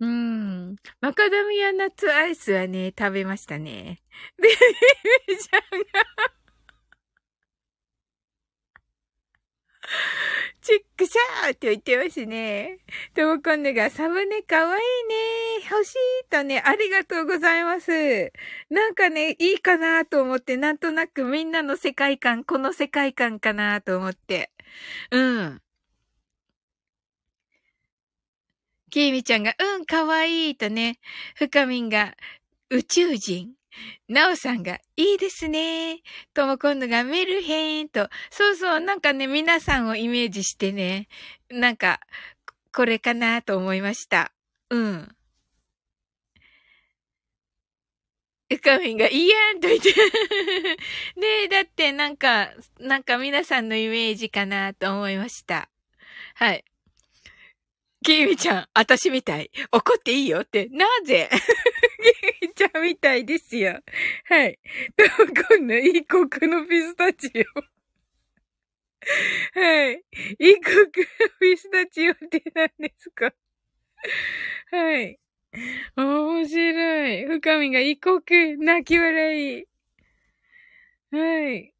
[0.00, 0.76] うん。
[1.00, 4.02] マカダミアナッツアイスはね、食べましたね。
[4.40, 6.37] で、 キービちゃんが
[10.60, 12.78] チックシャーって言ってますね。
[13.14, 15.68] ともこんぬが、サムネかわいいね。
[15.70, 15.96] 欲しい
[16.30, 18.32] とね、ありがとうございます。
[18.70, 24.50] なんかね、いいかなと思って、なんとなくみんなの世界観、この世界観かなと思って。
[25.10, 25.62] うん。
[28.90, 30.98] きーみちゃんが、うん、かわいいとね、
[31.34, 32.14] 深みんが、
[32.70, 33.57] 宇宙人。
[34.08, 36.02] なおさんが、いいですね。
[36.34, 38.08] とも今度がメルヘンと。
[38.30, 41.08] そうそう、なんかね、皆さんをイメージしてね、
[41.50, 42.00] なんか、
[42.72, 44.32] これかなと思いました。
[44.70, 45.16] うん。
[48.50, 49.90] うかみんが、いいやんと言って
[51.20, 55.68] ねえ、だってなんか、なんか皆さんのイメージかなと思いました。
[56.34, 56.64] はい。
[58.04, 59.50] きみちゃん、あたしみたい。
[59.72, 61.28] 怒っていいよって、なぜ？
[62.40, 63.80] きみちゃんみたいですよ。
[64.28, 64.58] はい。
[64.96, 67.60] 今度、異国のピスタチオ。
[69.58, 70.02] はい。
[70.38, 70.82] 異国の
[71.40, 73.32] ピスタチオって何ですか？
[74.70, 75.18] はい。
[75.96, 77.26] 面白い。
[77.26, 79.64] 深みが異国、泣き笑い。
[81.10, 81.74] はい。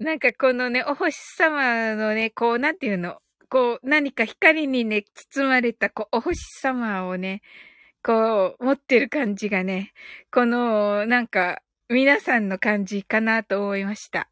[0.00, 3.20] なんかこのね、お星様のね、こう、なんていうの？
[3.54, 7.40] こう、何か光にね、包まれた、こう、お星様をね、
[8.02, 9.92] こう、持ってる感じがね、
[10.32, 14.28] この、なんか、皆さんの感じかなと思いました。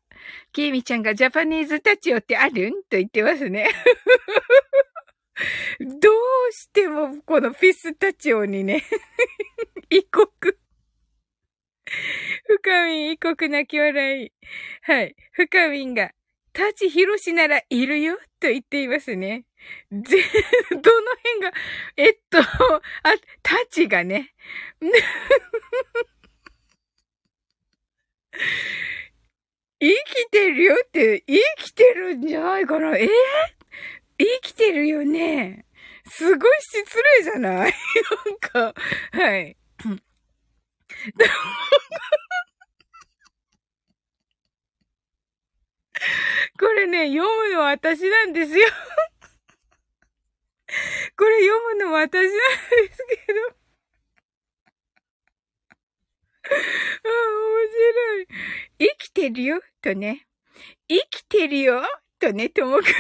[0.51, 3.71] きーみちゃんがジャパニーズタチオってあるんと言ってますね。
[5.79, 6.13] どう
[6.51, 8.83] してもこのピスタチオにね
[9.89, 10.27] 異国。
[12.45, 14.33] 深み異国泣き笑い。
[14.83, 15.15] はい。
[15.31, 16.11] 深みが、
[16.53, 19.45] タチヒロシならいるよと言っていますね。
[19.91, 20.23] ぜ、
[20.71, 21.53] どの辺が、
[21.97, 22.45] えっと、あ、
[23.43, 24.35] タチがね。
[29.81, 33.09] 生きてるよって、生きてるんじゃないかなえー、
[34.19, 35.65] 生きてるよね。
[36.09, 37.73] すごい失礼じゃない？
[38.27, 38.75] なんか、
[39.13, 39.57] はい。
[46.59, 48.69] これね、読むのは私なんですよ
[51.17, 53.41] これ読むのは私なんですけど
[56.53, 58.27] あ、面白い。
[58.79, 60.27] 生きてるよ、とね。
[60.89, 61.83] 生きてるよ、
[62.19, 62.95] とね、ともくんとか。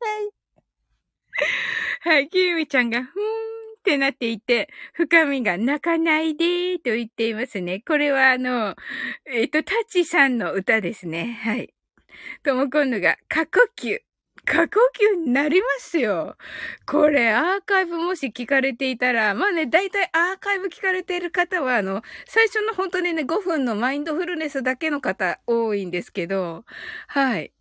[0.00, 0.30] はい。
[2.00, 3.59] はい、きゆみちゃんが、ふーん。
[3.80, 7.80] ってなっていて、深みが泣かないでと言っていますね。
[7.80, 8.76] これはあの、
[9.26, 11.38] えっ、ー、と、タチさんの歌ですね。
[11.42, 11.74] はい。
[12.42, 14.00] ともこんぬが、過呼吸。
[14.44, 14.80] 過呼
[15.16, 16.36] 吸になりますよ。
[16.86, 26.64] これ、アーカイブもし聞かれていたら、まあね、だいたいアーカイブ聞かれている方は、あの、最初の本当にね、5分のマインドフルネスだけの方多いんですけど、
[27.08, 27.52] はい。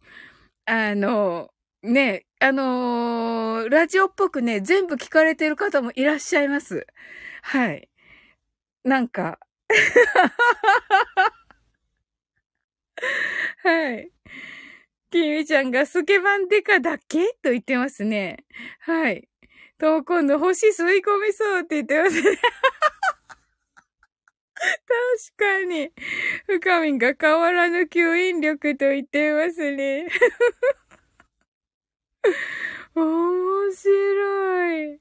[0.66, 1.52] あの、
[1.82, 6.86] ね、あのー、ラジオっぽくね、全部聞かれてる方もいらっしゃいます。
[7.42, 7.90] はい。
[8.84, 9.40] なんか
[13.64, 14.12] はい。
[15.12, 17.28] きみちゃんがスケバンデカだけ？
[17.42, 18.46] と言ってますね。
[18.82, 19.30] はい。
[19.78, 22.32] と、今度星吸い込みそうって言ってますね。
[24.60, 25.92] 確かに。
[26.46, 30.08] 深みが変わらぬ吸引力と言ってますね。
[32.96, 35.00] 面白い。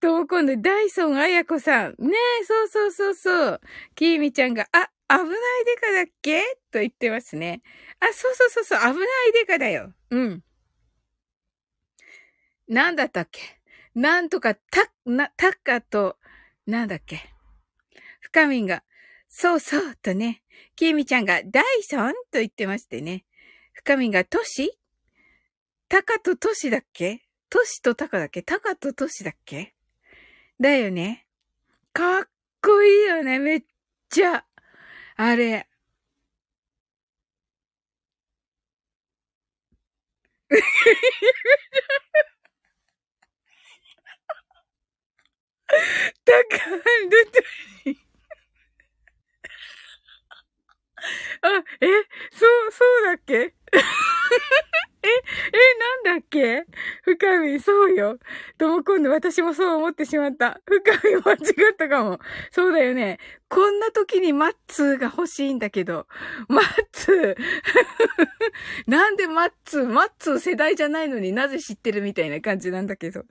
[0.00, 1.94] と、今度、ダイソンあやこさん。
[1.98, 3.60] ねえ、そうそうそうそう。
[3.94, 5.28] きーみちゃんが、あ、危ない
[5.64, 6.42] デカだっけ？
[6.70, 7.62] と言ってますね。
[7.98, 9.92] あ、そうそうそうそう、危ないデカだよ。
[10.10, 10.44] うん。
[12.68, 13.40] なんだったっけ？
[13.94, 16.18] なんとか、た、な、たかと、
[16.66, 17.20] なんだっけ？
[18.20, 18.84] 深みんが、
[19.28, 20.42] そうそう、とね。
[20.76, 22.12] きーみちゃんが、ダイソン？
[22.30, 23.24] と言ってましてね。
[23.72, 24.77] 深みんが、トシ？
[25.88, 27.22] タカとトシだっけ？
[27.48, 28.42] トシとタカだっけ？
[28.42, 29.74] タカとトシだっけ？
[30.60, 31.26] だよね。
[31.92, 32.28] かっ
[32.62, 33.62] こいいよね、めっ
[34.10, 34.44] ちゃ。
[35.16, 35.66] あれ。
[40.50, 40.62] タカ
[47.30, 47.40] ト
[47.84, 47.98] シ。
[51.40, 51.86] あ、え、
[52.32, 53.54] そう、そうだっけ？
[55.08, 55.12] え、
[56.06, 56.64] え、なんだっけ？
[57.02, 58.18] 深み、そうよ。
[58.58, 60.60] とも今度私もそう思ってしまった。
[60.66, 61.36] 深み間違
[61.72, 62.18] ったかも。
[62.50, 63.18] そうだよね。
[63.48, 66.06] こんな時にマッツーが欲しいんだけど。
[66.48, 67.36] マッツー
[68.90, 69.86] なんでマッツー？
[69.86, 73.24] マッツー世代じゃないのになぜ知ってるみたいな感じなんだけど。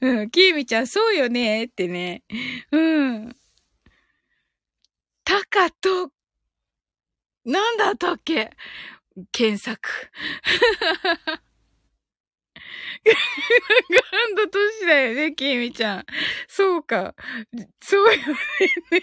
[0.00, 2.22] うん、キーミちゃん、そうよねってね。
[2.72, 3.36] うん。
[5.24, 6.10] タカと、
[7.44, 8.50] なんだったっけ？
[9.32, 9.80] 検索。
[13.04, 13.12] ガ
[14.28, 16.06] ンド都市だよね、きみちゃん。
[16.46, 17.14] そうか。
[17.80, 18.22] そうよ
[18.90, 19.02] ね。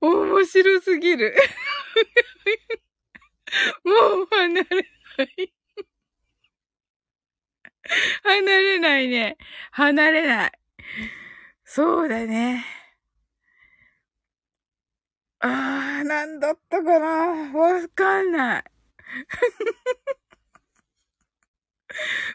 [0.00, 1.34] 面白すぎる。
[3.84, 3.92] も
[4.22, 5.54] う離れない。
[8.22, 9.36] 離れないね。
[9.72, 10.52] 離れない。
[11.64, 12.64] そうだね。
[15.46, 17.06] あー、なんだったかな？
[17.52, 18.64] わかんない。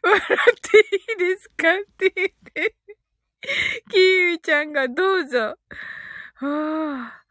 [0.03, 0.24] 笑っ
[0.62, 0.82] てい
[1.16, 1.74] いですか？
[1.74, 2.76] って言って。
[3.89, 5.39] キーウィちゃんがどうぞ。
[5.39, 5.57] は
[6.39, 7.24] あ、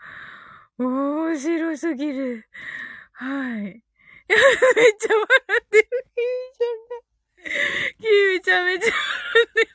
[0.78, 2.48] 面白すぎる。
[3.12, 3.62] はい。
[3.62, 3.82] めっ
[4.98, 5.28] ちゃ笑
[5.62, 6.98] ってる、キーウィちゃんが。
[8.00, 9.68] キーウィちゃんめっちゃ笑ってる。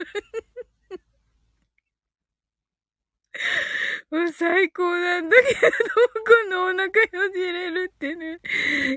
[4.13, 6.91] もう最高なんだけど、このお腹よ
[7.33, 8.39] じれるってね。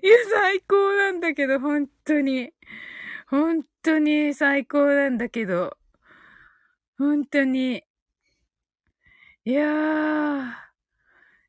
[0.03, 2.53] いや、最高なんだけど、本当に。
[3.27, 5.75] 本当に最高なんだけど。
[6.99, 7.83] 本当に。
[9.47, 10.53] いやー、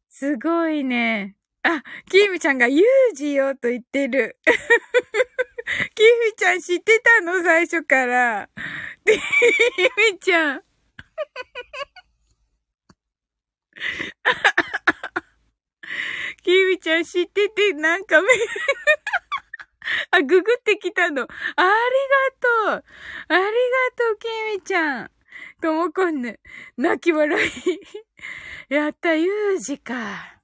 [0.08, 1.36] すごいね。
[1.64, 4.40] あ、キーミちゃんがユージよと言ってる。
[5.94, 7.44] キーミちゃん知ってたの？
[7.44, 8.50] 最初から。
[9.06, 9.18] キー
[10.14, 10.64] ミちゃん。
[16.44, 18.28] キミちゃん知ってて、なんかめ
[20.12, 21.24] あ、ググってきたの。
[21.24, 21.30] あり
[22.70, 22.84] がとう。
[23.30, 23.50] ありが
[23.96, 25.12] とう、キミちゃん。
[25.62, 26.40] ともこんぬ。
[26.78, 27.52] 泣き笑い。
[28.74, 30.40] やった、ユージか。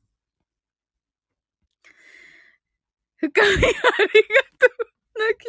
[3.17, 3.63] 深みありが
[4.59, 4.69] とう。
[5.19, 5.45] 泣き、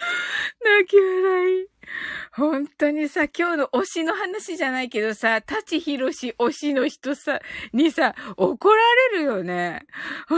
[0.64, 1.66] 泣き笑い。
[2.32, 7.40] 本当にさ、今日の推しの話じゃないけどさ、立ちひろし推しの人さ、
[7.72, 8.82] にさ、怒ら
[9.12, 9.86] れるよね。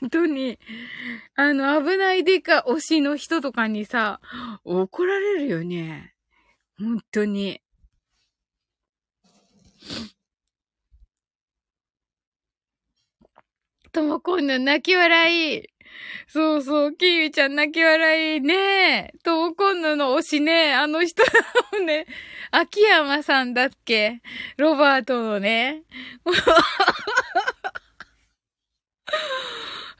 [0.00, 0.58] 本当に。
[1.34, 4.20] あの、危ないでか推しの人とかにさ、
[4.64, 6.14] 怒られるよね。
[6.78, 7.60] 本当に。
[13.92, 15.71] ともこんの泣き笑い。
[16.26, 19.12] そうそう、キーウィちゃん泣き笑いねえ。
[19.22, 20.74] トーコンヌの推しね。
[20.74, 21.22] あの人
[21.72, 22.06] のね、
[22.50, 24.22] 秋山さんだっけ？
[24.56, 25.82] ロバートのね。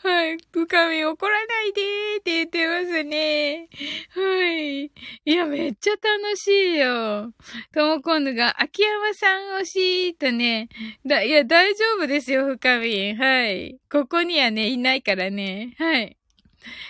[0.02, 0.36] はい。
[0.50, 3.68] 深み怒らないでーって言ってますね。
[4.10, 4.84] はい。
[4.84, 4.90] い
[5.24, 7.32] や、めっちゃ楽しいよ。
[7.72, 10.68] ともこんぬが、秋山さん推しとね。
[11.06, 13.14] だ、いや、大丈夫ですよ、深み。
[13.14, 13.78] はい。
[13.88, 15.76] ここにはね、いないからね。
[15.78, 16.16] はい。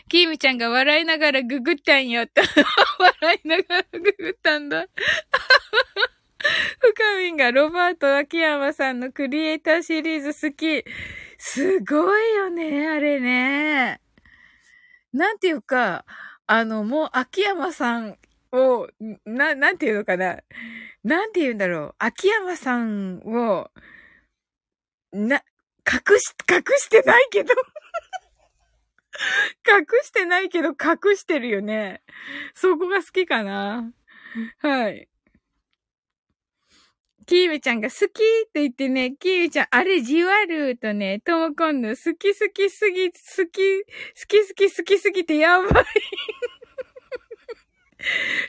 [0.09, 2.25] キーミちゃんが笑いながらググったんよ。
[2.99, 4.87] 笑いながらググったんだ。
[6.81, 10.85] 深みがロバート秋山さんのクリエイターシリーズ好き。
[11.45, 14.01] すごいよね、あれね。
[15.13, 16.05] なんていうか、
[16.47, 18.17] あの、もう秋山さん
[18.53, 18.87] を、
[19.27, 20.39] な、なんていうのかな。
[21.03, 21.95] なんて言うんだろう。
[21.99, 23.69] 秋山さんを、
[25.13, 25.43] な、
[25.85, 27.55] 隠し、隠してないけど
[29.69, 32.05] 隠してないけど隠してるよね。
[32.55, 33.93] そこが好きかな。
[34.59, 35.09] はい。
[37.27, 38.07] キーウちゃんが好きっ
[38.53, 43.17] て言ってね、キーウちゃん、あれじわるとね、ともこんの好き好きすぎ、好
[43.51, 45.85] き、好き好き好きすぎてやばい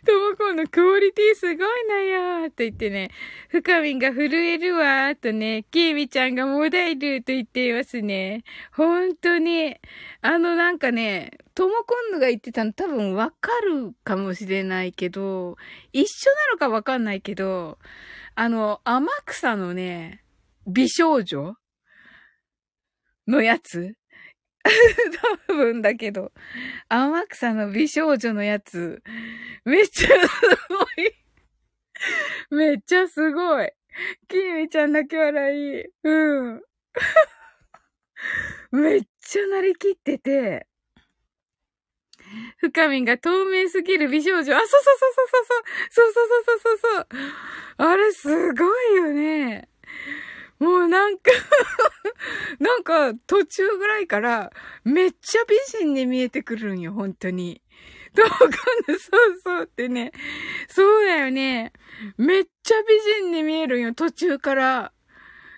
[0.06, 1.58] ともこんのクオリティすごい
[1.88, 1.96] な
[2.44, 3.12] よと言ってね、
[3.50, 8.44] 深みんが震えるわとね、キーミちゃんがもだえると言っていますね。
[8.72, 9.76] 本当に、
[10.22, 15.56] あのなんかね、ともこんぬが言ってたの多分わかるかもしれないけど、
[15.92, 17.78] 一緒なのかわかんないけど、
[18.36, 20.24] あの、天草のね、
[20.66, 21.56] 美少女
[23.28, 23.96] のやつ
[25.48, 26.32] 多分だけど、
[26.90, 29.04] 天草の美少女のやつ、
[29.66, 30.16] めっちゃす
[30.70, 31.14] ごい。
[32.50, 33.72] めっちゃすごい。
[34.28, 35.84] きみちゃん泣き笑い。
[36.04, 36.62] うん。
[38.72, 40.68] めっちゃなりきってて、
[42.58, 44.56] 深みんが透明すぎる美少女。
[44.56, 46.10] あ、そうそうそうそうそうそう。
[46.10, 47.08] そうそうそうそうそう。
[47.92, 49.70] あれすごいよね。
[50.60, 51.32] もうなんか
[52.60, 54.52] なんか途中ぐらいから
[54.86, 57.62] めっちゃ美人に見えてくるんよ、本当に。
[58.14, 58.36] どうか
[58.88, 60.12] なそうそうってね。
[60.70, 61.74] そうだよね。
[62.18, 64.94] めっちゃ美人に見えるんよ、途中から。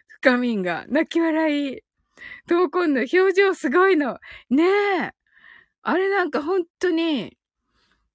[0.08, 1.82] 深みんが泣き笑い。
[2.48, 4.20] どうこんの表情すごいの。
[4.50, 5.25] ねえ。
[5.88, 7.38] あれなんか本当に、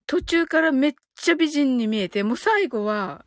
[0.08, 3.24] 途中からめっちゃ美人に見えて、もう最後は、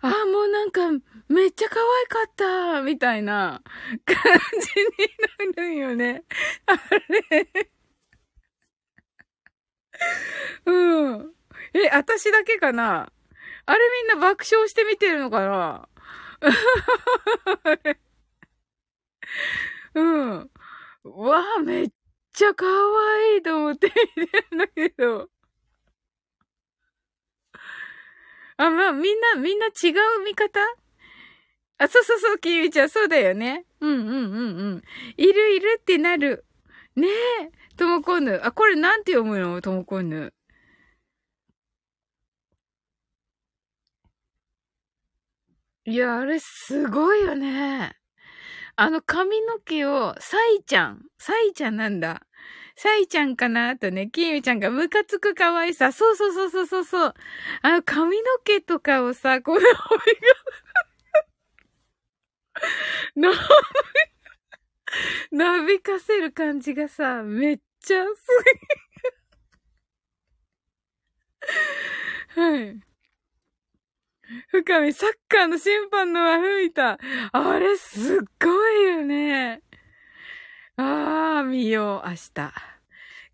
[0.00, 0.90] ああ、もうなんか、
[1.28, 3.62] めっちゃ可愛かった、みたいな
[4.04, 4.16] 感
[4.60, 6.24] じになるんよね。
[6.66, 6.74] あ
[7.28, 7.48] れ。
[10.66, 11.32] うん。
[11.74, 13.12] え、私だけかな？
[13.66, 15.88] あれみんな爆笑して見てるのかな？
[19.94, 20.50] うん。
[21.04, 21.88] わあ、めっ
[22.32, 25.28] ちゃ可愛いと思って見てるんだけど。
[28.56, 30.60] あ、まあ、みんな、みんな違う見方？
[31.78, 33.64] あ、そうそうそう、きみちゃん、そうだよね。
[33.80, 34.82] うんうんうんうん。
[35.16, 36.44] いるいるってなる。
[36.94, 37.76] ねえ。
[37.76, 38.40] ともこぬ。
[38.44, 39.60] あ、これなんて読むの？
[39.60, 40.32] ともこぬ。
[45.84, 47.96] いや、あれすごいよね。
[48.82, 52.22] あの髪の毛を、サイちゃん、サイちゃんなんだ。
[52.74, 53.76] サイちゃんかな？
[53.76, 55.92] とね、キーミちゃんがムカつく可愛さ。
[55.92, 57.14] そうそうそうそうそうそう。
[57.62, 59.60] あの髪の毛とかをさ、この
[63.14, 63.30] な、
[65.30, 68.26] な びかせる感じがさ、めっちゃす
[72.36, 72.56] ごい。
[72.56, 72.91] はい。
[74.48, 76.98] 深見、サッカーの審判の悪いた。
[77.32, 79.62] あれ、すっごいよね。
[80.76, 82.52] ああ、見よう、明日。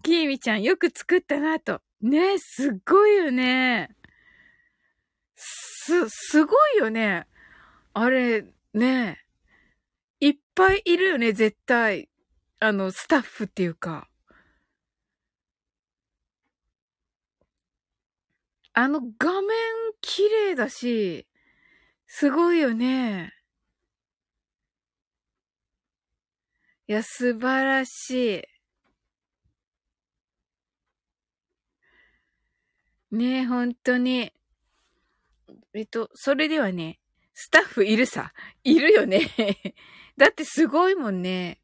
[0.02, 1.80] きーみちゃん、よく作ったなと。
[2.00, 3.90] ねえ、すっごいよね。
[5.34, 7.26] す、すごいよね。
[7.94, 8.44] あれ、
[8.74, 9.18] ね
[10.20, 10.26] え。
[10.28, 12.08] いっぱいいるよね、絶対。
[12.60, 14.08] あの、スタッフっていうか。
[18.80, 19.48] あの画面
[20.00, 21.26] 綺麗だし、
[22.06, 23.32] すごいよね。
[26.86, 28.44] いや、素晴らし
[33.10, 33.16] い。
[33.16, 34.32] ねえ、本当に。
[35.74, 37.00] えっと、それではね、
[37.34, 38.32] スタッフいるさ。
[38.62, 39.28] いるよね。
[40.16, 41.60] だってすごいもんね。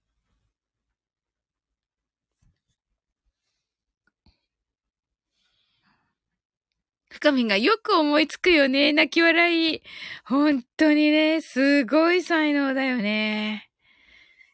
[7.14, 8.92] 深みがよく思いつくよね。
[8.92, 9.82] 泣き笑い。
[10.24, 13.70] 本当にね、すごい才能だよね。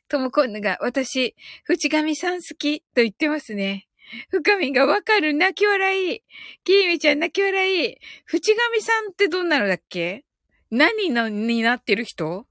[0.08, 1.34] ともこんぬが、私、
[1.64, 3.88] 淵上さん好きと言ってますね。
[4.28, 6.22] 深みがわかる泣き笑い。
[6.62, 7.96] きーみちゃん泣き笑い。
[8.26, 10.26] 淵上さんってどんなのだっけ？
[10.70, 12.46] 何のになってる人？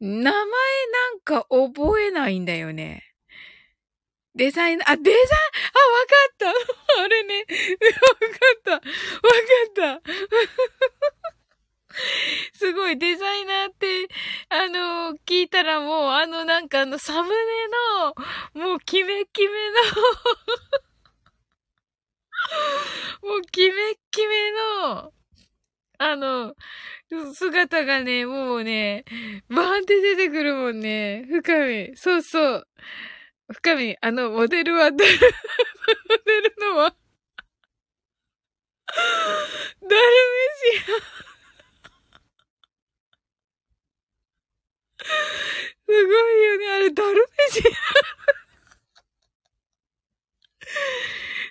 [0.00, 3.04] 名前なんか覚えないんだよね。
[4.36, 6.52] デザイン、あ、デザイン、あ、わかった
[7.02, 7.38] あれね。
[7.40, 8.72] わかった。
[8.72, 8.86] わか
[9.98, 10.02] った。
[12.52, 14.08] すごい、デザイナーって、
[14.50, 17.34] あの、聞いたらもう、あの、なんかあの、サムネ
[18.60, 19.76] の、もう、キメキメの
[23.30, 25.14] もう、キメキメの、
[25.98, 26.54] あの、
[27.32, 29.06] 姿がね、もうね、
[29.48, 31.24] バーンって出てくるもんね。
[31.30, 31.96] 深み。
[31.96, 32.68] そうそう。
[33.52, 36.96] 深み、あの、モデルは、モデルのは、
[39.82, 39.98] ダルメ
[40.72, 40.96] シア。
[45.88, 47.70] すごいよね、あれ、ダルメシア。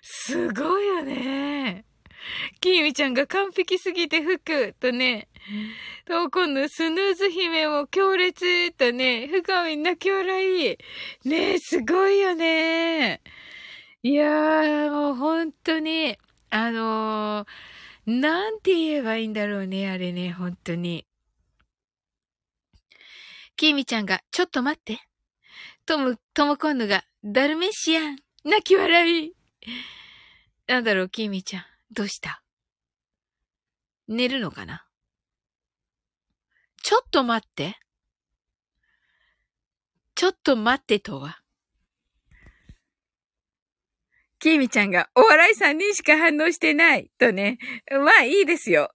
[0.01, 1.85] すごいよね。
[2.59, 5.27] きーみちゃんが完璧すぎて服とね、
[6.05, 10.77] と、今度、スヌーズ姫も強烈とね、深み泣き笑い。
[11.27, 13.21] ねえ、すごいよね。
[14.01, 16.17] いやー、もう本当に、
[16.49, 21.05] あのー、なんて言えばいいんだろうね、あれね、本当に。
[23.55, 24.99] きーみちゃんが、ちょっと待って。
[25.85, 29.33] とも、ともこんぬが、ダルメシアン、泣き笑い。
[30.67, 31.74] なんだろう、きーみちゃん。
[31.91, 32.41] どうした？
[34.07, 34.85] 寝るのかな？
[36.83, 37.77] ちょっと待って。
[40.15, 41.39] ちょっと待ってとは？
[44.39, 47.09] きみちゃんが、お笑い3人しか反応してない。
[47.17, 47.57] とね。
[47.89, 48.91] まあいいですよ。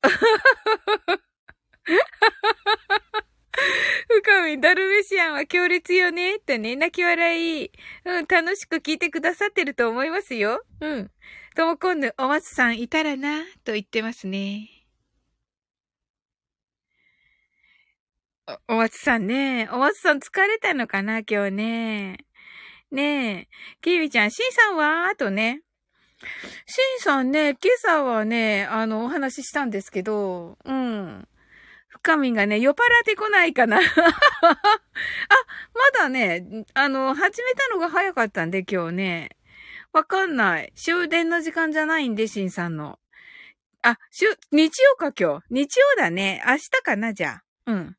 [4.09, 6.39] 深み、ダルメシアンは強烈よね。
[6.41, 7.71] とね、泣き笑い。
[8.05, 10.65] うん、楽しく聞いてくださってると思いますよ。
[10.81, 11.11] うん。
[11.55, 14.69] ともこんぬ、お松さんいたらな、と言ってますね。
[18.67, 19.69] お松さんね。
[19.71, 22.19] お松さん疲れたのかな今日ね。
[22.91, 23.49] ねえ。
[23.81, 25.09] きービちゃん、シンさんは？
[25.09, 25.63] あとね。
[26.67, 31.29] シンさんね、今朝はね、あの、お話ししたんですけど、うん。
[32.03, 33.79] 深みがね、酔っ払ってこないかな。
[33.79, 34.57] あ、ま
[35.99, 39.31] だね、あの、始めたのが早かったんで、今日ね。
[39.93, 40.73] わかんない。
[40.75, 42.99] 終電の時間じゃないんで、シンさんの。
[43.83, 45.45] あ、しゅ、日曜か今日？
[45.51, 46.43] 日曜だね。
[46.47, 47.45] 明日かなじゃあ。
[47.67, 47.97] うん。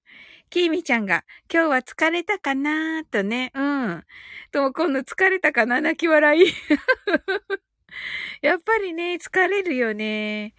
[0.49, 3.51] きーみちゃんが、今日は疲れたかなーとね。
[3.53, 4.03] うん。
[4.51, 5.79] とも今度疲れたかな？
[5.79, 6.45] 泣き笑い。
[8.41, 10.53] やっぱりね、疲れるよね。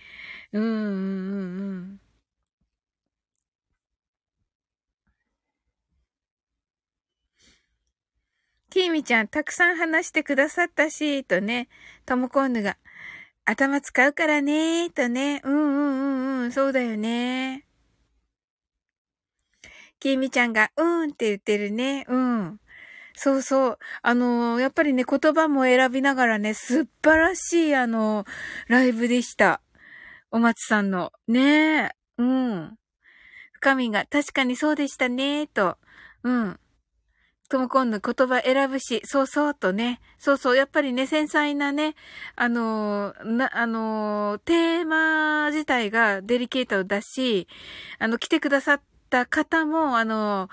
[0.53, 0.75] うん、うん、う
[1.97, 2.02] ん。
[8.73, 11.69] きーみちゃん、たくさん話してくださったし、とね、
[12.07, 12.79] ともこんぬが、
[13.45, 17.67] 頭使うからね、とね、うんうんうんうん、そうだよね。
[20.01, 22.61] きーみちゃんが、うんって言ってるね、うん。
[23.15, 23.79] そうそう。
[24.01, 28.27] あのー、やっぱりね、言葉も選びながらね、素晴らしい、あのー、
[28.69, 29.61] ライブでした。
[30.31, 31.13] お松さんの。
[31.29, 31.91] ねえ。
[32.17, 32.79] うん。
[33.53, 35.77] 深みが、確かにそうでしたね、と。
[36.23, 36.59] うん。
[37.53, 40.01] とも今度言葉選ぶし、そうそうとね。
[40.19, 41.95] そうそう、やっぱりね、繊細なね、
[42.35, 47.47] あの、な、あの、テーマ自体がデリケートだし、
[47.99, 48.81] あの、来てくださっ
[49.11, 50.49] た方も、あの、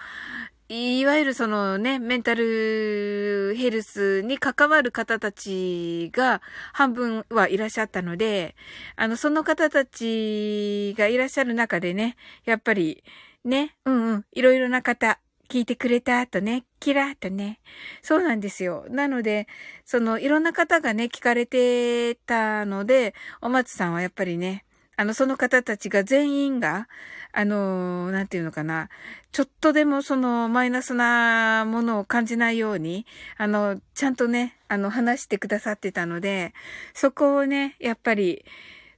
[0.68, 6.42] いわゆるそのね、メンタルヘルスに関わる方たちが
[6.74, 8.58] 半分はいらっしゃったので、
[8.98, 13.06] あの、その方たちがいらっしゃる中でね、やっぱり
[13.46, 17.60] ね、うんうん、いろいろな方、聞いてくれたとね、キラーとね。
[18.04, 18.86] そうなんですよ。
[18.90, 19.48] なので、
[19.84, 24.64] その、いろんな方がね、聞かれてたので、お松さんはやっぱりね、
[24.96, 26.88] あの、その方たちが全員が、
[27.32, 28.90] あの、なんていうのかな、
[29.32, 36.54] ちょっとでもそのマイナスなものを感じないように、あの、ちゃんとね、あの、話してくださってたので、
[36.94, 38.46] そこをね、やっぱり、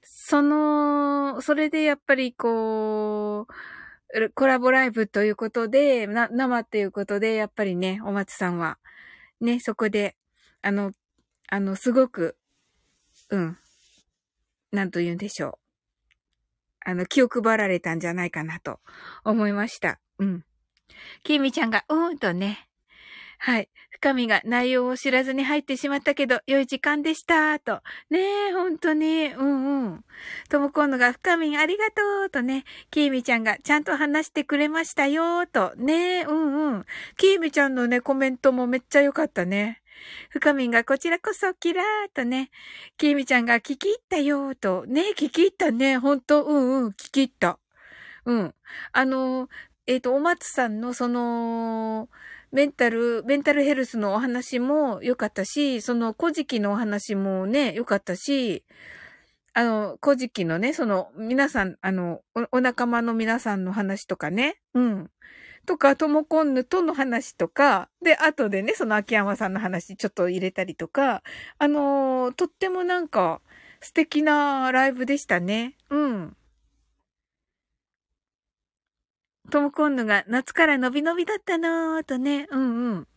[0.03, 3.53] その、それでやっぱりこう、
[4.35, 8.77] コラボライブということで、な、生っていうことで、やっぱりね、お松さんは、
[9.39, 10.15] ね、そこで、
[10.61, 10.91] あの、
[11.47, 12.37] あの、すごく、
[13.29, 13.57] うん、
[14.71, 15.61] なんと言うんでしょう。
[16.83, 18.79] あの、気を配られたんじゃないかなと
[19.23, 19.99] 思いました。
[20.17, 20.45] うん。
[21.23, 22.67] きみちゃんが、うーんとね、
[23.43, 23.69] はい。
[23.89, 27.81] 深みが内容を知らずに入ってしまったけど、良い時間でした、と。
[28.11, 28.19] ね
[28.49, 30.05] え、ほんとに、うんうん。
[30.47, 32.65] ともこんのが深みありがとう、とね。
[32.91, 35.73] きーみちゃんがちゃんと話してくれましたよ、と。
[35.75, 36.85] ねえ、うんうん。
[37.17, 39.81] きーみちゃんのね、コメントもめっちゃ良かったね。
[40.29, 42.51] 深みがこちらこそキラーとね。
[42.95, 44.85] きーみちゃんが聞き入ったよ、と。
[44.85, 45.97] ね聞き入ったね。
[45.97, 47.57] ほんと、うんうん、聞き入った。
[48.25, 48.53] うん。
[48.91, 49.49] あの、
[49.87, 52.07] えっ、ー、と、お松さんのその、
[52.51, 58.65] メンタル、メンタルヘルスのお話も良かったし、その古事記のお話もね、良かったし、
[59.53, 65.11] あの、古事記のね、その、皆さん、あのお、お仲間の皆さんの話とかね、うん。
[65.65, 71.23] とか、ともこんぬとの話とか、で、後でね、その秋山さんの話ちょっと入れたりとか、
[71.57, 73.41] あのとってもなんか、
[73.81, 75.75] 素敵なライブでしたね。
[75.89, 76.37] うん。
[79.51, 83.07] トムコンヌが夏から伸び伸びだったなぁとね、うんうん。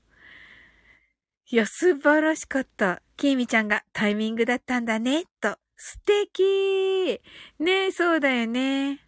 [1.50, 3.00] いや、素晴らしかった。
[3.16, 5.56] キーミちゃんがタイミングだったんだね、と。
[5.76, 7.20] 素敵
[7.58, 9.00] ねえ、そうだよね。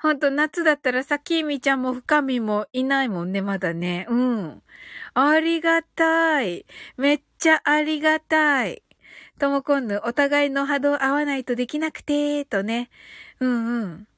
[0.00, 4.06] ほんと、夏だったらさ、キーミちゃんも深みもいないもんね、まだね。
[4.08, 4.62] うん。
[5.14, 6.66] ありがたい。
[6.96, 8.84] めっちゃありがたい。
[9.40, 12.90] ともこんぬ、お互いの波動合わないとできなくて、とね。
[13.40, 14.08] うんうん。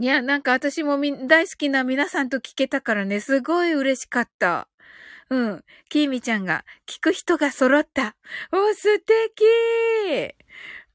[0.00, 4.68] いや、なんか私もみ、大好きな皆さんと聞けたからね、すごい嬉しかった。
[5.30, 5.64] うん。
[5.88, 8.16] きーみちゃんが、聞く人が揃った。
[8.52, 9.44] お、素敵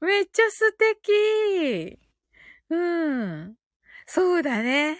[0.00, 1.98] めっちゃ素敵
[2.68, 3.54] うん。
[4.06, 4.98] そうだね。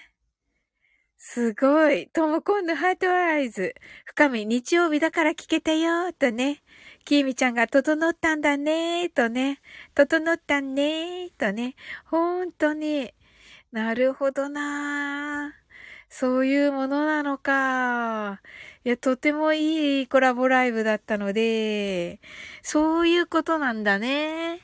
[1.19, 2.09] すごい。
[2.09, 3.75] ともこんのハートアイズ。
[4.07, 6.63] 深み、日曜日だから聞けたよ、とね。
[7.05, 9.61] きーみちゃんが整ったんだね、とね。
[9.95, 11.75] 整ったんね、とね。
[12.07, 13.13] ほんとに。
[13.73, 15.55] なるほどな
[16.09, 18.41] そういうものなのか。
[18.85, 22.21] いや、とてもいいコラボライブだったので、
[22.63, 24.61] そういうことなんだね。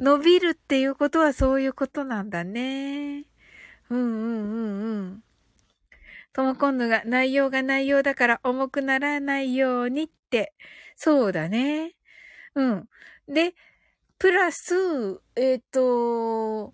[0.00, 3.24] 伸びるっていうことはそういうことなんだね。
[3.88, 5.24] うんうんうんうん。
[6.32, 10.54] とも今度が内容が内容だから重くならないようにって。
[10.96, 11.94] そうだね。
[12.56, 12.88] うん。
[13.28, 13.54] で、
[14.18, 14.74] プラス、
[15.36, 16.72] えっ、ー、と、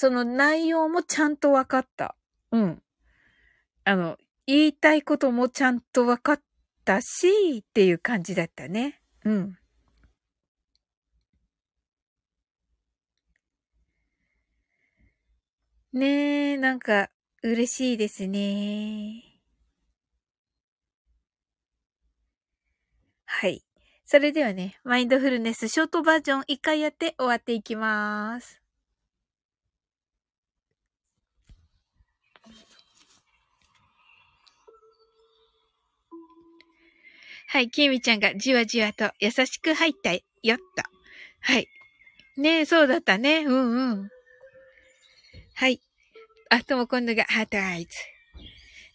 [0.00, 2.16] その内容もちゃんと分かった。
[2.52, 2.82] うん。
[3.84, 6.40] あの、言いたいこともちゃんと分かっ
[6.86, 9.02] たし、っていう感じだったね。
[9.26, 9.58] うん。
[15.92, 17.10] ねえ、なんか、
[17.42, 19.22] 嬉しいですね。
[23.26, 23.62] はい。
[24.06, 28.59] それではね、マインドフルネスショートバージョン一回やって終わっていきます。
[37.52, 40.22] はい、きみちゃんがじわじわと優しく入ったよっ
[40.56, 40.84] と。
[41.40, 41.66] はい。
[42.36, 43.40] ねえ、そうだったね。
[43.40, 44.08] うんうん。
[45.54, 45.80] はい。
[46.48, 47.90] あとも今度がハートアイズ。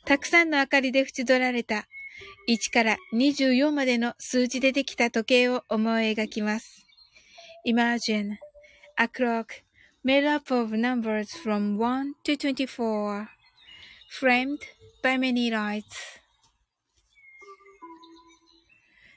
[0.06, 1.86] たくさんの明かりで縁取られた
[2.48, 6.88] 1から24までの数字でできた時計を思い描きます。
[7.68, 8.38] Imagine
[8.96, 9.48] a clock
[10.06, 13.28] made up of numbers from 1 to 24,
[14.10, 14.60] framed
[15.04, 16.25] by many lights.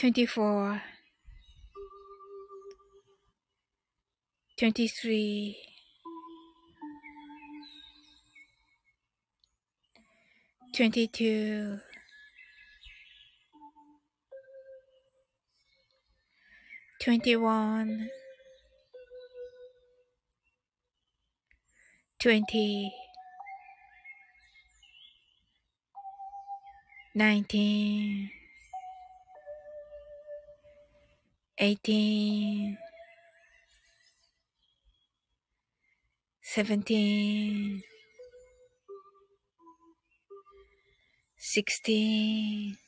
[0.00, 0.80] 24
[4.56, 5.56] 23
[10.72, 11.80] 22
[16.98, 18.08] 21
[22.18, 22.90] 20
[27.14, 28.39] 19
[31.60, 32.78] 18
[36.40, 37.82] 17
[41.36, 42.78] 16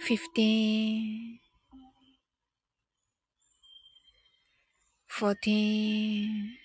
[0.00, 1.40] 15
[5.06, 6.56] 14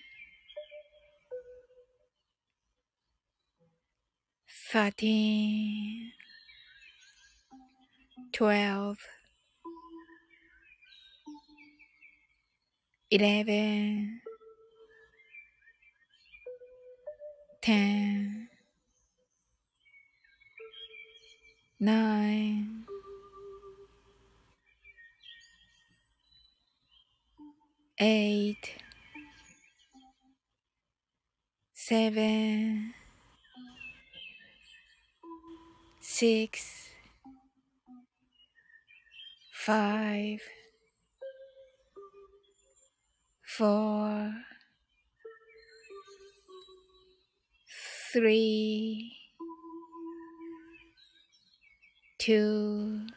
[4.72, 6.25] 13
[8.32, 8.98] twelve,
[13.10, 14.20] eleven,
[17.60, 18.48] ten,
[21.80, 22.84] nine,
[27.98, 28.76] eight,
[31.74, 32.94] seven,
[36.00, 36.85] six
[39.65, 40.39] 5
[43.59, 44.31] 4
[48.13, 49.21] 3
[52.19, 53.07] 2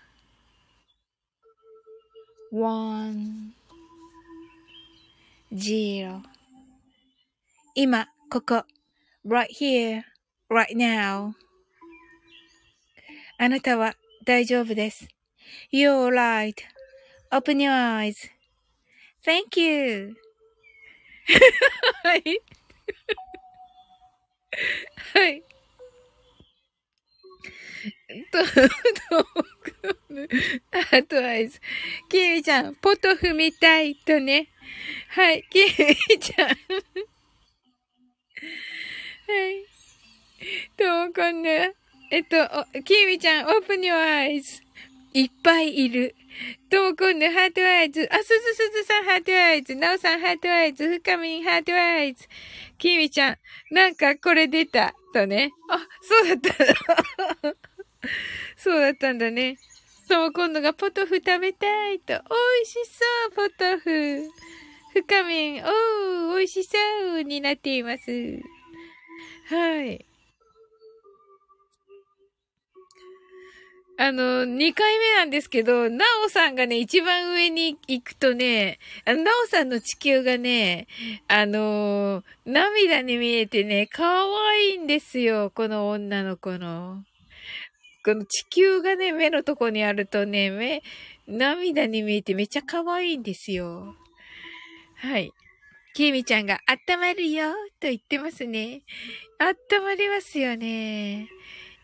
[2.53, 3.55] 1
[5.53, 6.23] 0
[7.77, 8.65] 今、ここ、
[9.27, 10.03] right here,
[10.49, 11.33] right now
[13.39, 13.95] あなたは
[14.25, 15.09] 大丈夫です。
[15.72, 16.56] You're right.
[17.32, 18.30] Open your eyes.
[19.24, 20.16] Thank you.
[22.04, 22.42] はい。
[25.14, 25.44] はい。
[28.32, 28.50] と、と、
[30.92, 31.62] あとあいつ、
[32.10, 34.50] キミちゃん、ポトフみたいとね。
[35.10, 35.68] はい、キミ
[36.20, 36.48] ちゃん。
[36.48, 36.56] はい。
[40.76, 41.50] と、こんな、
[42.12, 42.38] えっと、
[42.84, 44.64] キミちゃん、オープニュアイズ。
[45.14, 46.16] いっぱいいる。
[46.70, 48.08] ともこんぬハートアイズ。
[48.12, 49.76] あ、すずすずさんハートアイズ。
[49.76, 50.88] なおさんハートアイズ。
[50.88, 52.28] ふかみんハートアイズ。
[52.78, 53.38] きみちゃん、
[53.72, 54.94] なんかこれ出た。
[55.14, 55.52] とね。
[55.70, 57.54] あ、そうだった。
[58.56, 59.58] そうだったんだね。
[60.08, 62.14] とも今度がポトフ食べたいと。
[62.14, 62.20] 美
[62.62, 64.30] 味しそう、ポトフ。
[64.94, 66.78] ふかみん、おー、美味しそ
[67.20, 68.12] うになっています。
[69.50, 70.09] はい。
[74.02, 80.88] あの、2回目なんですけど、なおさんがね、一番上に行くとね、なおさんの地球がね、
[81.28, 87.04] あの涙に見えてね、可愛いんですよ、この女の子の。
[88.06, 90.82] この地球がね、目のとこにあるとね、目、
[91.28, 93.96] 涙に見えてめっちゃ可愛いんですよ。
[94.96, 95.34] はい。
[95.94, 98.82] きみちゃんが温まるよと言ってますね。
[99.40, 101.28] 温まりますよね。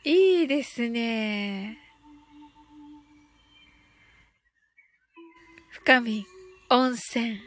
[0.05, 1.84] いいですね。
[5.85, 6.25] 深み、
[6.71, 7.39] 温泉。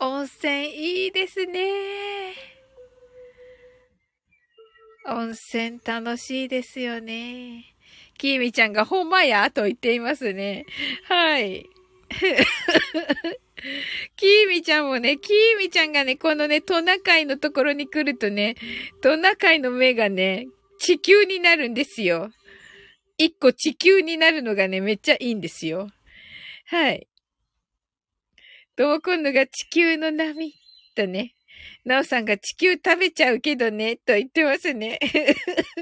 [0.00, 2.32] 温泉いいですね。
[5.06, 7.66] 温泉楽しいですよね。
[8.16, 10.64] きーみちゃんがほんまやと言っていますね。
[11.04, 11.66] はい。
[14.16, 18.56] きーみちゃんもね、きーみちゃんがね、このね、トナカイのところに来るとね、
[19.02, 20.46] トナカイの目がね、
[20.78, 22.30] 地球になるんですよ。
[23.18, 25.90] 一個地球になるのがね、めっちゃいいんですよ。
[26.64, 27.06] はい。
[28.80, 30.54] とも今度が地球の波？
[30.96, 31.34] とね、
[31.84, 34.98] なおさんが地球食べちゃうけどね、と言ってますね。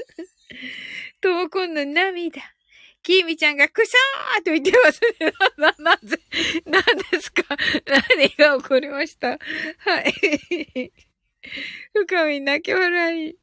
[1.23, 2.43] とも今度涙。
[3.05, 5.33] きーみちゃんがくしゃーと言ってますね。
[5.59, 6.19] な、 な、なぜ、
[6.67, 6.83] 何
[7.13, 7.45] ですか？
[7.87, 9.29] 何が起こりました？
[9.29, 10.93] はい。
[11.95, 13.37] 深み泣き笑い。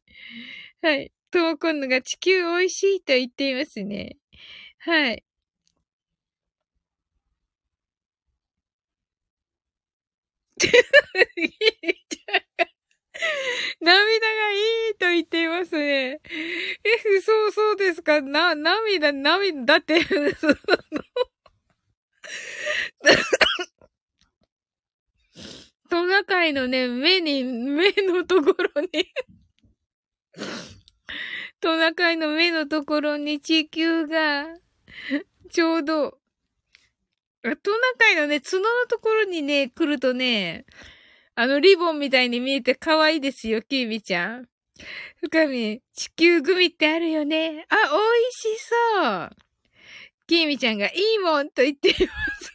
[0.82, 1.12] はい。
[1.30, 4.18] とも今度が地球美味しいと言っていますね。
[4.80, 5.24] はい。
[13.80, 14.56] 涙がい
[14.90, 16.20] いと言っていますね。
[16.22, 16.22] え、
[17.22, 18.20] そうそうですか？
[18.20, 20.14] な、涙、涙、だって、そ
[20.48, 20.54] の
[25.88, 28.88] トナカイのね、目に、目のところに
[31.60, 34.46] トナカイの目のところに地球が、
[35.50, 36.18] ちょうど、
[37.54, 40.64] トナカイのね、角のところにね、来るとね、
[41.36, 44.48] あの、リボンみたいに見えて可愛いですよ、キービちゃん。
[45.20, 47.66] 深み、地球グミってあるよね。
[47.68, 49.30] あ、美味しそう。
[50.26, 52.52] キーミちゃんがいいもんと言っています。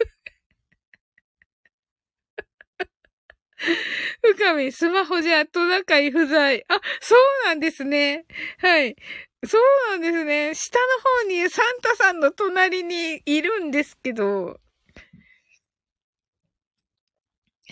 [4.21, 6.65] 深み、スマホじゃトナカイ不在。
[6.67, 8.25] あ、そうなんですね。
[8.57, 8.95] はい。
[9.45, 9.61] そう
[9.91, 10.53] なんですね。
[10.53, 10.85] 下の
[11.23, 14.59] 方にサンタさんの隣にいるんですけど。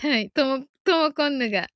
[0.00, 0.30] はい。
[0.30, 1.68] とも、ともこんぬが、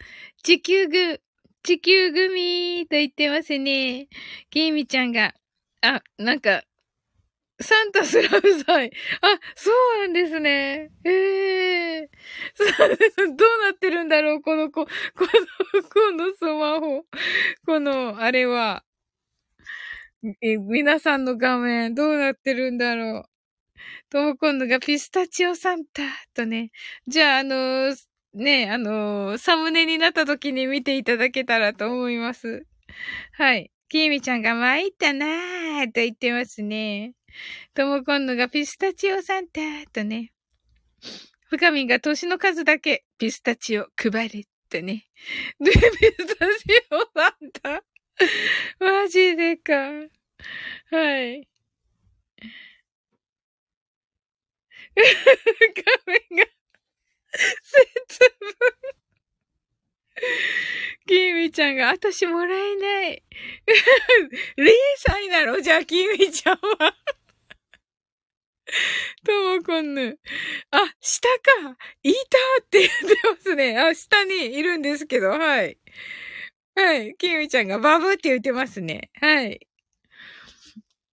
[0.42, 1.20] 地球ぐ、
[1.62, 4.08] 地球組と言ってますね。
[4.48, 5.34] きみちゃんが、
[5.82, 6.62] あ、なんか、
[7.60, 8.92] サンタスラブ祭。
[9.20, 10.90] あ、そうなんですね。
[11.04, 14.90] ええー、 どうなってるんだろうこの子、こ
[15.74, 17.04] の、このスマホ。
[17.66, 18.84] この、あれは。
[20.40, 23.34] え、皆さんの画面、どうなってるんだろう。
[24.10, 26.02] とも今度がピスタチオサンタ
[26.34, 26.70] とね。
[27.06, 27.96] じゃあ、あのー、
[28.34, 32.66] ね、あのー、サムネになった時に見ていただけたらと思います。
[33.32, 33.70] はい。
[33.88, 37.14] きみちゃんが参ったなーと言ってますね。
[37.74, 39.60] ともこんのがピスタチオサンタ
[39.92, 40.32] とね。
[41.48, 45.06] 深みが年の数だけピスタチオ配るとね。
[45.60, 47.82] で、ピスタチオサンタ
[48.80, 49.74] マジでか。
[50.90, 51.48] はい。
[54.96, 55.02] 画
[56.06, 56.53] 面が
[57.62, 58.54] 節分。
[61.06, 63.22] キミちゃんが、私もらえない。
[64.56, 66.94] 0歳なのじゃあ、キミちゃんは。
[69.24, 70.18] ともこんぬ。
[70.70, 71.76] あ、下か。
[72.02, 72.18] いた
[72.62, 73.78] って言ってますね。
[73.78, 75.78] あ、下にいるんですけど、はい。
[76.74, 77.14] はい。
[77.16, 79.10] キミちゃんがバブって言ってますね。
[79.20, 79.66] はい。